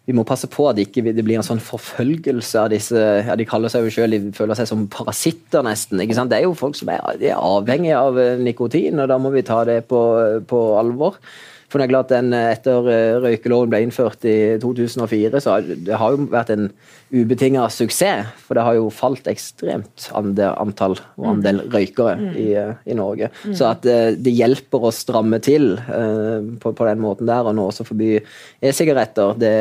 vi 0.07 0.15
må 0.15 0.23
passe 0.27 0.47
på 0.47 0.69
at 0.69 0.77
det 0.77 0.85
ikke 0.87 1.03
det 1.11 1.23
blir 1.27 1.35
en 1.41 1.45
sånn 1.45 1.59
forfølgelse 1.59 2.61
av 2.61 2.71
disse 2.71 2.95
ja, 3.27 3.35
De 3.35 3.47
kaller 3.47 3.71
seg 3.71 3.83
jo 3.83 3.91
selv, 3.91 4.15
de 4.15 4.31
føler 4.35 4.55
seg 4.55 4.69
som 4.69 4.85
parasitter, 4.91 5.65
nesten. 5.67 5.99
ikke 5.99 6.15
sant? 6.15 6.31
Det 6.31 6.39
er 6.39 6.47
jo 6.47 6.55
folk 6.55 6.79
som 6.79 6.93
er, 6.93 7.03
er 7.19 7.35
avhengige 7.35 7.99
av 7.99 8.19
eh, 8.21 8.39
nikotin, 8.39 9.01
og 9.03 9.11
da 9.11 9.19
må 9.19 9.33
vi 9.35 9.43
ta 9.47 9.65
det 9.67 9.81
på, 9.91 10.01
på 10.47 10.61
alvor. 10.79 11.19
For 11.67 11.81
det 11.81 11.87
er 11.87 11.91
klart 11.91 12.11
den, 12.13 12.31
eh, 12.31 12.53
Etter 12.55 12.85
eh, 12.87 13.17
røykeloven 13.19 13.71
ble 13.71 13.81
innført 13.83 14.23
i 14.27 14.55
2004, 14.63 15.41
så 15.43 15.57
det 15.67 15.97
har 15.99 16.15
jo 16.15 16.27
vært 16.31 16.53
en 16.53 16.69
ubetinga 17.11 17.65
suksess. 17.73 18.29
For 18.45 18.55
det 18.55 18.63
har 18.63 18.77
jo 18.77 18.87
falt 18.93 19.27
ekstremt 19.27 20.07
andel, 20.15 20.53
antall 20.63 20.95
og 21.17 21.27
andel 21.33 21.65
røykere 21.73 22.31
i, 22.39 22.47
eh, 22.55 22.71
i 22.87 22.95
Norge. 22.95 23.29
Så 23.51 23.67
at 23.67 23.83
det 23.83 24.33
hjelper 24.33 24.87
å 24.87 24.93
stramme 24.95 25.41
til 25.43 25.75
på, 25.77 26.71
på 26.71 26.87
den 26.87 27.03
måten 27.03 27.27
der, 27.27 27.47
og 27.47 27.55
nå 27.57 27.67
også 27.67 27.85
forby 27.87 28.15
e-sigaretter, 28.63 29.35
det, 29.39 29.53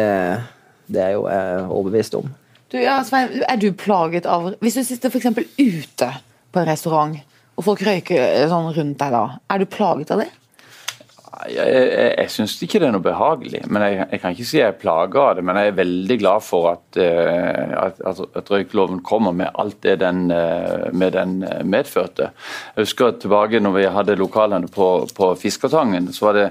det 0.87 1.03
er 1.03 1.15
jo 1.17 1.27
jeg 1.27 1.67
overbevist 1.67 2.19
om. 2.19 2.31
du, 2.71 2.79
ja, 2.83 3.01
Svein, 3.07 3.43
er 3.49 3.59
du 3.59 3.73
plaget 3.73 4.27
av 4.27 4.53
Hvis 4.61 4.79
du 4.79 4.85
sitter 4.87 5.11
f.eks. 5.11 5.27
ute 5.59 6.11
på 6.53 6.63
en 6.63 6.71
restaurant, 6.71 7.19
og 7.57 7.67
folk 7.67 7.83
røyker 7.83 8.47
sånn 8.51 8.75
rundt 8.77 8.99
deg 9.01 9.15
da, 9.15 9.25
er 9.51 9.63
du 9.63 9.71
plaget 9.71 10.15
av 10.15 10.23
det? 10.23 10.31
Jeg, 11.37 11.69
jeg, 11.69 12.13
jeg 12.17 12.31
syns 12.33 12.55
ikke 12.65 12.81
det 12.81 12.87
er 12.89 12.95
noe 12.95 13.05
behagelig. 13.05 13.61
men 13.69 13.83
Jeg, 13.85 14.07
jeg 14.13 14.21
kan 14.23 14.33
ikke 14.33 14.47
si 14.49 14.59
jeg 14.59 14.71
er 14.73 14.79
plaga 14.81 15.23
av 15.23 15.35
det, 15.37 15.45
men 15.45 15.59
jeg 15.61 15.73
er 15.73 15.77
veldig 15.77 16.17
glad 16.23 16.45
for 16.47 16.69
at, 16.71 17.01
eh, 17.03 17.75
at, 17.77 18.01
at, 18.25 18.53
røykeloven 18.53 19.03
kommer 19.05 19.37
med 19.37 19.53
alt 19.61 19.77
det 19.85 19.99
den, 20.01 20.31
eh, 20.33 20.89
med 20.97 21.13
den 21.19 21.37
eh, 21.45 21.61
medførte. 21.65 22.31
Jeg 22.73 22.87
husker 22.89 23.19
tilbake 23.21 23.61
når 23.61 23.77
vi 23.77 23.85
hadde 23.99 24.19
lokalene 24.21 24.71
på, 24.73 24.89
på 25.17 25.31
Fiskertangen. 25.41 26.09
Så 26.17 26.29
var, 26.29 26.41
det, 26.41 26.49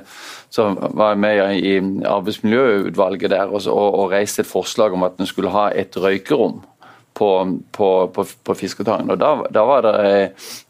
så 0.53 0.69
var 0.77 1.15
jeg 1.15 1.23
med 1.25 1.57
i 1.57 1.75
arbeidsmiljøutvalget 2.05 3.33
der 3.33 3.49
og, 3.49 3.65
og, 3.71 3.99
og 4.03 4.13
reiste 4.13 4.45
et 4.45 4.51
forslag 4.51 4.93
om 4.93 5.07
at 5.07 5.17
en 5.17 5.29
skulle 5.29 5.53
ha 5.55 5.71
et 5.73 5.97
røykerom 5.97 6.61
på, 7.15 7.29
på, 7.71 7.89
på, 8.15 8.25
på 8.43 8.55
Fisketangen. 8.59 9.13
Og 9.13 9.19
da, 9.21 9.31
da 9.53 9.63
var 9.67 9.85
det, 9.85 9.95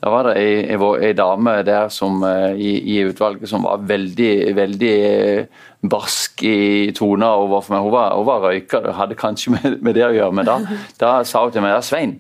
da 0.01 0.12
var 0.13 0.29
det 0.29 0.36
ei, 0.41 0.51
ei, 0.75 0.79
ei 1.10 1.13
dame 1.17 1.58
der 1.65 1.89
som, 1.93 2.21
eh, 2.27 2.53
i, 2.53 2.75
i 2.95 2.99
utvalget 3.10 3.49
som 3.49 3.65
var 3.65 3.84
veldig, 3.89 4.34
veldig 4.58 4.93
eh, 5.10 5.65
barsk 5.89 6.45
i 6.45 6.91
toner 6.97 7.41
overfor 7.45 7.75
meg. 7.75 7.84
Hun 7.88 7.95
var, 7.97 8.15
hun 8.15 8.29
var 8.29 8.47
røyker, 8.47 8.86
det 8.86 8.95
hadde 8.99 9.19
kanskje 9.19 9.58
med, 9.58 9.77
med 9.81 9.97
det 9.97 10.08
å 10.08 10.13
gjøre, 10.15 10.31
men 10.38 10.47
da, 10.47 10.60
da 11.01 11.17
sa 11.27 11.45
hun 11.45 11.53
til 11.55 11.65
meg 11.65 11.75
ja, 11.75 11.84
Svein, 11.86 12.19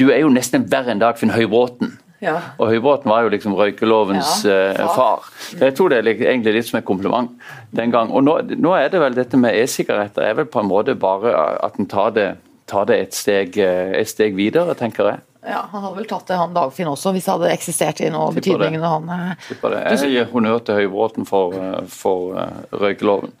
du 0.00 0.08
er 0.10 0.22
jo 0.24 0.32
nesten 0.32 0.68
verre 0.70 0.94
enn 0.94 1.02
Dagfinn 1.02 1.36
Høybråten. 1.36 1.96
Ja. 2.24 2.34
Og 2.58 2.72
Høybråten 2.72 3.10
var 3.12 3.22
jo 3.22 3.30
liksom 3.30 3.54
røykelovens 3.54 4.42
Ja, 4.42 4.56
eh, 4.72 4.80
far. 4.96 5.22
far. 5.22 5.60
Jeg 5.60 5.76
tror 5.78 5.92
det 5.92 6.00
er 6.00 6.08
egentlig 6.16 6.56
litt 6.56 6.66
som 6.66 6.80
et 6.80 6.88
kompliment 6.88 7.30
den 7.70 7.92
gang. 7.94 8.10
Og 8.10 8.24
nå, 8.26 8.40
nå 8.58 8.74
er 8.74 8.90
det 8.90 9.00
vel 9.02 9.14
dette 9.14 9.38
med 9.38 9.54
e-sigaretter 9.54 10.26
er 10.26 10.34
vel 10.40 10.48
på 10.50 10.64
en 10.64 10.70
måte 10.70 10.96
bare 10.98 11.36
at 11.62 11.78
en 11.78 11.86
tar 11.86 12.10
det, 12.16 12.28
tar 12.68 12.86
det 12.90 13.00
et, 13.02 13.16
steg, 13.16 13.58
eh, 13.62 13.94
et 14.00 14.10
steg 14.10 14.36
videre, 14.38 14.76
tenker 14.78 15.12
jeg. 15.12 15.24
Ja, 15.48 15.62
Han 15.72 15.84
hadde 15.84 15.96
vel 15.96 16.08
tatt 16.10 16.26
det, 16.28 16.36
han 16.36 16.52
Dagfinn 16.52 16.90
også, 16.90 17.12
hvis 17.14 17.24
det 17.24 17.32
hadde 17.32 17.50
eksistert 17.54 18.00
i 18.04 18.08
noe 18.12 18.32
betydning 18.36 18.74
han 18.82 19.06
eh. 19.14 19.52
Jeg 19.94 20.10
gir 20.12 20.26
honnør 20.32 20.58
til 20.66 20.80
Høybråten 20.82 21.28
for, 21.28 21.54
eh, 21.56 21.84
for 21.88 22.34
røykeloven. 22.82 23.32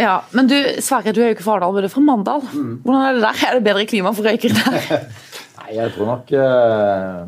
Ja, 0.00 0.22
Men 0.32 0.48
du, 0.50 0.56
Sverre, 0.84 1.12
du 1.14 1.22
er 1.22 1.30
jo 1.30 1.36
ikke 1.36 1.46
fra 1.46 1.54
Arendal, 1.56 1.76
men 1.76 1.84
du 1.84 1.88
er 1.88 1.94
fra 1.94 2.04
Mandal. 2.04 2.42
Hvordan 2.48 3.04
er 3.06 3.14
det 3.16 3.22
der? 3.24 3.44
Er 3.48 3.54
det 3.58 3.64
bedre 3.68 3.86
klima 3.88 4.12
for 4.16 4.26
røykere 4.28 4.56
der? 4.58 5.06
Nei, 5.62 5.68
jeg 5.76 5.94
tror 5.94 6.10
nok 6.10 6.32
eh, 6.36 7.22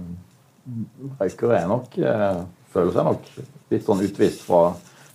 Røykere 1.20 1.61
er 1.61 1.70
nok 1.70 1.96
eh, 2.00 2.42
føler 2.74 2.96
seg 2.96 3.09
nok 3.09 3.31
litt 3.72 3.87
sånn 3.87 4.03
utvist 4.05 4.42
fra, 4.46 4.62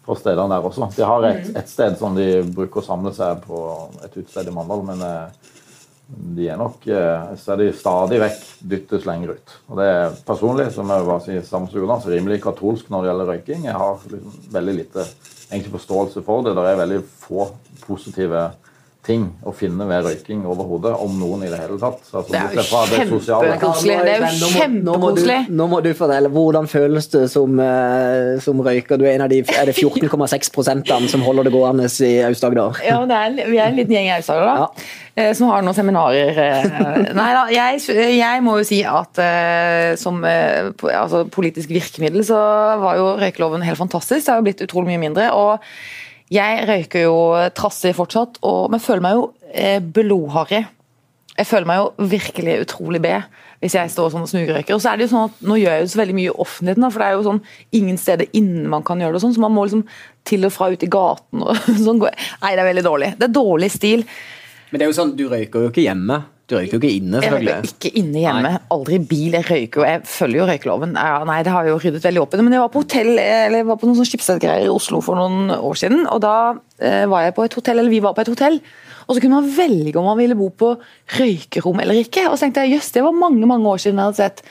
fra 0.05 0.17
stedene 0.17 0.55
der 0.55 0.65
også. 0.69 0.87
De 0.95 1.05
har 1.07 1.27
et, 1.29 1.49
et 1.59 1.69
sted 1.69 1.97
som 1.99 2.15
de 2.17 2.27
bruker 2.55 2.81
å 2.81 2.85
samle 2.85 3.13
seg 3.17 3.43
på, 3.45 3.63
et 4.05 4.15
utested 4.15 4.49
i 4.51 4.55
Mandal, 4.55 4.85
men 4.87 5.03
eh, 5.05 5.49
de 6.09 6.47
er 6.49 6.57
nok 6.57 6.87
eh, 6.89 7.33
så 7.37 7.53
er 7.53 7.61
de 7.61 7.73
stadig 7.77 8.17
vekk 8.23 8.45
dyttes 8.71 9.05
lenger 9.05 9.35
ut. 9.37 9.51
Og 9.69 9.77
det 9.77 9.89
er 9.93 10.15
personlig, 10.25 10.69
som 10.73 10.89
jeg 10.89 11.05
bare 11.05 11.25
sier, 11.25 11.67
Jonas, 11.75 12.07
rimelig 12.09 12.39
katolsk 12.43 12.89
når 12.89 13.03
det 13.03 13.11
gjelder 13.11 13.29
røyking. 13.33 13.67
Jeg 13.69 13.77
har 13.77 14.07
liksom 14.09 14.39
veldig 14.55 14.75
lite 14.79 15.05
egentlig 15.49 15.75
forståelse 15.75 16.23
for 16.25 16.45
det. 16.45 16.55
Det 16.57 16.65
er 16.65 16.81
veldig 16.81 17.03
få 17.21 17.45
positive 17.83 18.47
ting 19.09 19.23
å 19.49 19.51
finne 19.57 19.85
ved 19.89 20.05
røyking 20.05 20.43
overhodet, 20.45 20.93
om 21.01 21.15
noen 21.19 21.43
i 21.47 21.49
det 21.51 21.57
hele 21.59 21.79
tatt. 21.81 21.99
Altså, 22.13 22.29
Det 22.29 22.39
er 22.39 23.09
jo 23.09 23.19
kjempekoselig. 23.25 23.97
Det 24.05 24.13
er 24.13 24.21
jo 24.37 24.49
må- 24.69 24.97
nå 24.99 25.15
du- 25.15 25.53
Nå 25.59 25.67
må 25.71 25.81
du 25.83 25.89
fortelle. 25.97 26.29
Hvordan 26.29 26.67
føles 26.69 27.09
det 27.11 27.23
som, 27.33 27.59
eh, 27.59 28.37
som 28.39 28.61
røyker? 28.61 28.97
Du 28.99 29.05
er 29.05 29.15
en 29.15 29.21
av 29.25 29.29
de 29.29 29.39
er 29.41 29.65
det 29.65 29.75
14,6 29.75 30.49
prosentene 30.53 31.09
som 31.09 31.21
holder 31.25 31.43
det 31.49 31.53
gående 31.53 31.89
i 31.89 32.11
Aust-Agder. 32.29 32.79
Ja, 32.85 32.99
det 33.05 33.17
er, 33.17 33.49
vi 33.49 33.57
er 33.57 33.67
en 33.67 33.75
liten 33.79 33.95
gjeng 33.97 34.07
i 34.11 34.15
Aust-Agder 34.19 34.45
da, 34.45 34.67
eh, 35.17 35.33
som 35.33 35.49
har 35.49 35.61
noen 35.65 35.75
seminarer. 35.75 36.37
eh. 36.37 37.13
Nei 37.19 37.29
da, 37.33 37.45
jeg, 37.49 37.81
jeg 38.19 38.43
må 38.45 38.57
jo 38.59 38.63
si 38.67 38.83
at 38.83 39.97
som 39.99 40.21
altså, 40.23 41.25
politisk 41.29 41.69
virkemiddel 41.73 42.23
så 42.27 42.37
var 42.79 42.95
jo 42.99 43.15
røykeloven 43.19 43.63
helt 43.65 43.79
fantastisk. 43.79 44.25
Det 44.25 44.33
har 44.33 44.41
jo 44.43 44.47
blitt 44.49 44.61
utrolig 44.67 44.93
mye 44.93 44.99
mindre. 45.09 45.31
og 45.33 45.59
jeg 46.33 46.65
røyker 46.69 47.07
jo 47.07 47.19
trassig 47.57 47.95
fortsatt, 47.97 48.41
og, 48.45 48.69
men 48.73 48.83
føler 48.83 49.05
meg 49.05 49.17
jo 49.17 49.23
eh, 49.49 49.79
blodharry. 49.81 50.63
Jeg 51.39 51.47
føler 51.47 51.69
meg 51.69 51.79
jo 51.79 52.09
virkelig 52.11 52.57
utrolig 52.65 53.01
B 53.03 53.13
hvis 53.59 53.75
jeg 53.75 53.91
står 53.91 54.13
sånn 54.13 54.23
og 54.23 54.29
smugrøyker. 54.31 54.71
Og 54.75 54.79
så 54.79 54.91
er 54.91 54.99
det 54.99 55.07
jo 55.07 55.11
sånn 55.11 55.25
at 55.27 55.41
Nå 55.43 55.57
gjør 55.59 55.73
jeg 55.75 55.83
jo 55.83 55.91
så 55.91 55.99
veldig 55.99 56.15
mye 56.15 56.29
i 56.29 56.35
offentligheten, 56.45 56.85
for 56.87 57.01
det 57.01 57.07
er 57.09 57.17
jo 57.17 57.25
sånn 57.25 57.41
ingen 57.75 57.97
steder 57.99 58.29
innen 58.39 58.69
man 58.71 58.85
kan 58.87 59.01
gjøre 59.03 59.15
det, 59.15 59.19
og 59.19 59.25
sånn, 59.25 59.35
så 59.35 59.43
man 59.43 59.55
må 59.55 59.65
liksom 59.67 59.83
til 60.29 60.47
og 60.47 60.53
fra 60.55 60.69
ut 60.71 60.85
i 60.85 60.91
gaten. 60.91 61.43
og 61.43 61.69
sånn. 61.85 61.99
Nei, 61.99 62.53
det 62.53 62.63
er 62.63 62.69
veldig 62.69 62.85
dårlig. 62.85 63.13
Det 63.19 63.27
er 63.27 63.35
dårlig 63.35 63.71
stil. 63.73 64.05
Men 64.69 64.79
det 64.79 64.85
er 64.87 64.93
jo 64.93 64.99
sånn, 65.01 65.15
du 65.19 65.25
røyker 65.31 65.65
jo 65.65 65.73
ikke 65.73 65.83
hjemme. 65.83 66.21
Du 66.49 66.55
røyker 66.57 66.75
jo 66.75 66.79
ikke 66.81 66.91
inne, 66.97 67.19
Jeg 67.21 67.31
røyker 67.31 67.45
selvfølgelig. 67.45 67.73
ikke 67.77 67.91
inne 68.01 68.21
hjemme. 68.23 68.51
Aldri 68.73 68.95
i 68.97 69.03
bil. 69.11 69.35
Jeg 69.37 69.45
røyker 69.45 69.81
jo, 69.81 69.85
jeg 69.85 70.01
følger 70.09 70.39
jo 70.39 70.47
røykeloven. 70.49 70.95
Ja, 70.97 71.23
nei, 71.29 71.39
det 71.45 71.53
har 71.53 71.67
jeg 71.67 71.75
jo 71.75 71.81
ryddet 71.83 72.05
veldig 72.07 72.21
opp 72.23 72.33
i. 72.33 72.41
Men 72.41 72.55
jeg 72.57 72.63
var 72.63 72.71
på 72.73 72.81
hotell, 72.81 73.11
eller 73.21 73.57
jeg 73.61 73.67
var 73.69 73.77
på 73.77 73.89
noen 73.89 73.99
sånne 73.99 74.09
skipsstedgreier 74.09 74.65
i 74.65 74.71
Oslo 74.73 75.01
for 75.05 75.19
noen 75.19 75.53
år 75.53 75.77
siden. 75.77 76.07
Og 76.09 76.23
da 76.25 76.35
eh, 76.81 77.05
var 77.11 77.27
jeg 77.27 77.35
på 77.37 77.45
et 77.45 77.57
hotell, 77.59 77.81
eller 77.83 77.93
vi 77.93 78.01
var 78.01 78.17
på 78.17 78.25
et 78.25 78.33
hotell. 78.33 78.57
Og 79.05 79.15
så 79.15 79.21
kunne 79.21 79.41
man 79.41 79.51
velge 79.53 79.97
om 79.97 80.05
man 80.09 80.17
ville 80.17 80.37
bo 80.37 80.49
på 80.49 80.71
røykerom 81.19 81.79
eller 81.85 82.01
ikke. 82.01 82.25
Og 82.29 82.37
så 82.37 82.47
tenkte 82.47 82.65
jeg 82.65 82.79
jøss, 82.79 82.91
det 82.97 83.05
var 83.05 83.13
mange 83.17 83.45
mange 83.49 83.69
år 83.69 83.81
siden 83.81 84.01
jeg 84.01 84.09
hadde 84.09 84.21
sett. 84.21 84.43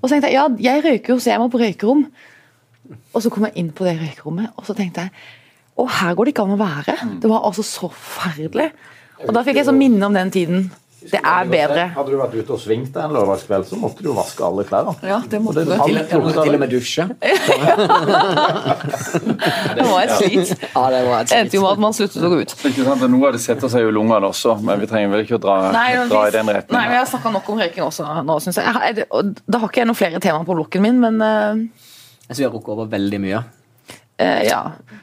Og 0.00 0.08
så 0.08 0.14
tenkte 0.14 0.30
jeg 0.30 0.38
ja, 0.38 0.46
jeg 0.70 0.84
røyker 0.86 1.14
jo, 1.14 1.18
så 1.22 1.30
jeg 1.34 1.42
må 1.42 1.50
på 1.50 1.60
røykerom. 1.62 2.06
Og 3.14 3.22
så 3.22 3.30
kom 3.30 3.46
jeg 3.46 3.58
inn 3.58 3.70
på 3.74 3.86
det 3.86 3.98
røykerommet, 4.00 4.50
og 4.58 4.66
så 4.66 4.74
tenkte 4.74 5.04
jeg 5.06 5.12
å, 5.78 5.84
her 5.86 6.14
går 6.14 6.26
det 6.26 6.32
ikke 6.34 6.44
an 6.46 6.54
å 6.56 6.60
være. 6.60 6.94
Det 7.22 7.28
var 7.30 7.44
altså 7.46 7.62
så 7.66 7.88
forferdelig. 7.90 8.70
Og 9.26 9.34
da 9.36 9.42
fikk 9.46 9.60
jeg 9.60 9.68
så 9.68 9.74
minne 9.76 10.02
om 10.08 10.16
den 10.16 10.32
tiden. 10.34 10.66
Det 11.00 11.16
er 11.16 11.48
bedre. 11.48 11.84
Hadde 11.94 12.12
du 12.12 12.16
vært 12.20 12.34
ute 12.36 12.52
og 12.52 12.60
svingt 12.60 12.96
en 13.00 13.14
lørdagskveld, 13.14 13.64
så 13.70 13.76
måtte 13.80 14.04
du 14.04 14.10
jo 14.10 14.14
vaske 14.18 14.44
alle 14.44 14.64
klærne. 14.68 14.92
Ja, 15.06 15.20
det 15.32 15.40
måtte 15.40 15.64
du. 15.64 15.72
Til, 15.72 16.00
til 16.10 16.20
og 16.20 16.60
med 16.60 16.72
dusje. 16.72 17.06
Det 19.76 19.84
var 19.86 20.02
et 20.02 20.12
slit. 20.18 20.50
Ja, 20.74 20.82
det 20.92 21.00
var 21.06 21.22
et 21.22 21.30
Det 21.30 21.38
endte 21.38 21.56
jo 21.56 21.62
med 21.64 21.72
at 21.72 21.82
man 21.82 21.96
sluttet 21.96 22.24
å 22.26 22.30
gå 22.32 22.40
ut. 22.42 22.52
Ikke 22.68 22.84
sant? 22.86 23.04
Noe 23.12 23.30
av 23.30 23.36
det 23.36 23.42
setter 23.42 23.72
seg 23.72 23.86
jo 23.86 23.92
i 23.92 23.94
lungene 23.96 24.28
også, 24.30 24.56
men 24.64 24.82
vi 24.82 24.88
trenger 24.90 25.14
vel 25.14 25.24
ikke 25.24 25.38
å 25.38 25.42
dra, 25.42 25.54
Nei, 25.74 25.88
dra 26.10 26.24
i 26.28 26.34
den 26.34 26.50
retningen. 26.50 26.76
nei, 26.76 26.84
men. 26.84 26.96
Jeg 26.96 27.02
har 27.04 27.08
snakka 27.14 27.32
nok 27.36 27.48
om 27.54 27.62
røyking 27.62 27.86
også 27.86 28.08
nå, 28.26 28.36
syns 28.44 28.60
jeg. 28.60 29.06
Da 29.08 29.62
har 29.62 29.68
ikke 29.70 29.82
jeg 29.82 29.88
noen 29.90 29.98
flere 29.98 30.20
temaer 30.22 30.46
på 30.48 30.58
blokken 30.58 30.84
min, 30.84 31.00
men 31.02 31.14
uh... 31.24 31.54
Jeg 32.28 32.36
synes 32.36 32.42
vi 32.42 32.48
har 32.48 32.54
rukket 32.54 32.74
over 32.76 32.92
veldig 32.92 33.20
mye. 33.24 33.40
Eh, 34.20 34.42
ja, 34.46 34.60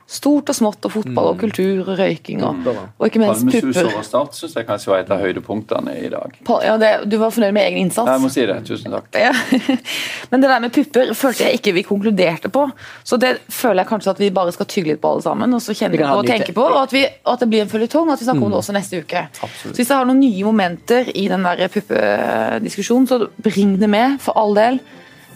stort 0.07 0.47
og 0.53 0.55
smått, 0.55 0.85
og 0.87 0.91
fotball 0.93 1.33
og 1.33 1.39
kultur 1.41 1.81
og 1.89 1.97
røyking 1.99 2.39
og, 2.47 2.61
og 2.69 3.07
ikke 3.09 3.19
minst 3.19 3.41
Palmesus 3.43 3.65
pupper. 3.75 3.89
over 3.89 4.05
Start 4.07 4.37
syns 4.37 4.53
jeg 4.55 4.67
kanskje 4.69 4.91
var 4.93 5.01
et 5.03 5.09
av 5.11 5.19
høydepunktene 5.25 5.95
i 6.05 6.11
dag. 6.13 6.37
Pa- 6.47 6.61
Ja, 6.63 6.77
det, 6.79 6.91
du 7.11 7.17
var 7.19 7.33
fornøyd 7.35 7.51
med 7.57 7.65
egen 7.67 7.81
innsats? 7.87 8.07
Jeg 8.13 8.23
må 8.23 8.29
si 8.31 8.45
det. 8.47 8.55
Tusen 8.69 8.93
takk. 8.95 9.09
Ja. 9.19 9.33
Men 10.31 10.41
det 10.45 10.49
der 10.53 10.63
med 10.63 10.71
pupper 10.77 11.11
følte 11.17 11.43
jeg 11.49 11.59
ikke 11.59 11.73
vi 11.75 11.83
konkluderte 11.89 12.51
på. 12.53 12.63
Så 13.03 13.19
det 13.19 13.33
føler 13.51 13.81
jeg 13.83 13.89
kanskje 13.91 14.13
at 14.15 14.21
vi 14.23 14.29
bare 14.37 14.53
skal 14.55 14.69
tygge 14.71 14.93
litt 14.93 15.01
på 15.03 15.11
alle 15.11 15.25
sammen, 15.27 15.53
og 15.57 15.61
så 15.65 15.75
kjenne 15.75 15.99
på 15.99 16.07
og 16.21 16.27
tenke 16.29 16.55
på, 16.55 16.63
og 16.71 16.79
at, 16.85 16.95
vi, 16.95 17.03
og 17.25 17.33
at 17.33 17.43
det 17.43 17.49
blir 17.51 17.65
en 17.65 17.71
føljetong, 17.75 18.07
og 18.07 18.15
at 18.15 18.23
vi 18.23 18.29
snakker 18.29 18.47
om 18.47 18.55
det 18.55 18.61
også 18.61 18.75
neste 18.77 19.01
uke. 19.03 19.25
Så 19.41 19.73
hvis 19.75 19.83
jeg 19.89 19.95
har 19.97 20.07
noen 20.07 20.21
nye 20.23 20.43
momenter 20.47 21.11
i 21.15 21.27
den 21.31 21.43
der 21.47 21.67
puppediskusjonen, 21.73 23.07
så 23.11 23.19
bring 23.43 23.75
det 23.81 23.89
med, 23.91 24.19
for 24.23 24.37
all 24.39 24.55
del, 24.57 24.79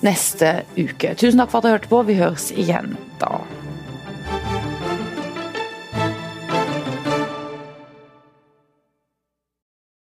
neste 0.06 0.62
uke. 0.80 1.12
Tusen 1.20 1.42
takk 1.44 1.52
for 1.52 1.60
at 1.62 1.68
dere 1.68 1.78
hørte 1.80 1.92
på. 1.92 2.00
Vi 2.08 2.16
høres 2.20 2.50
igjen 2.56 2.96
da. 3.22 3.36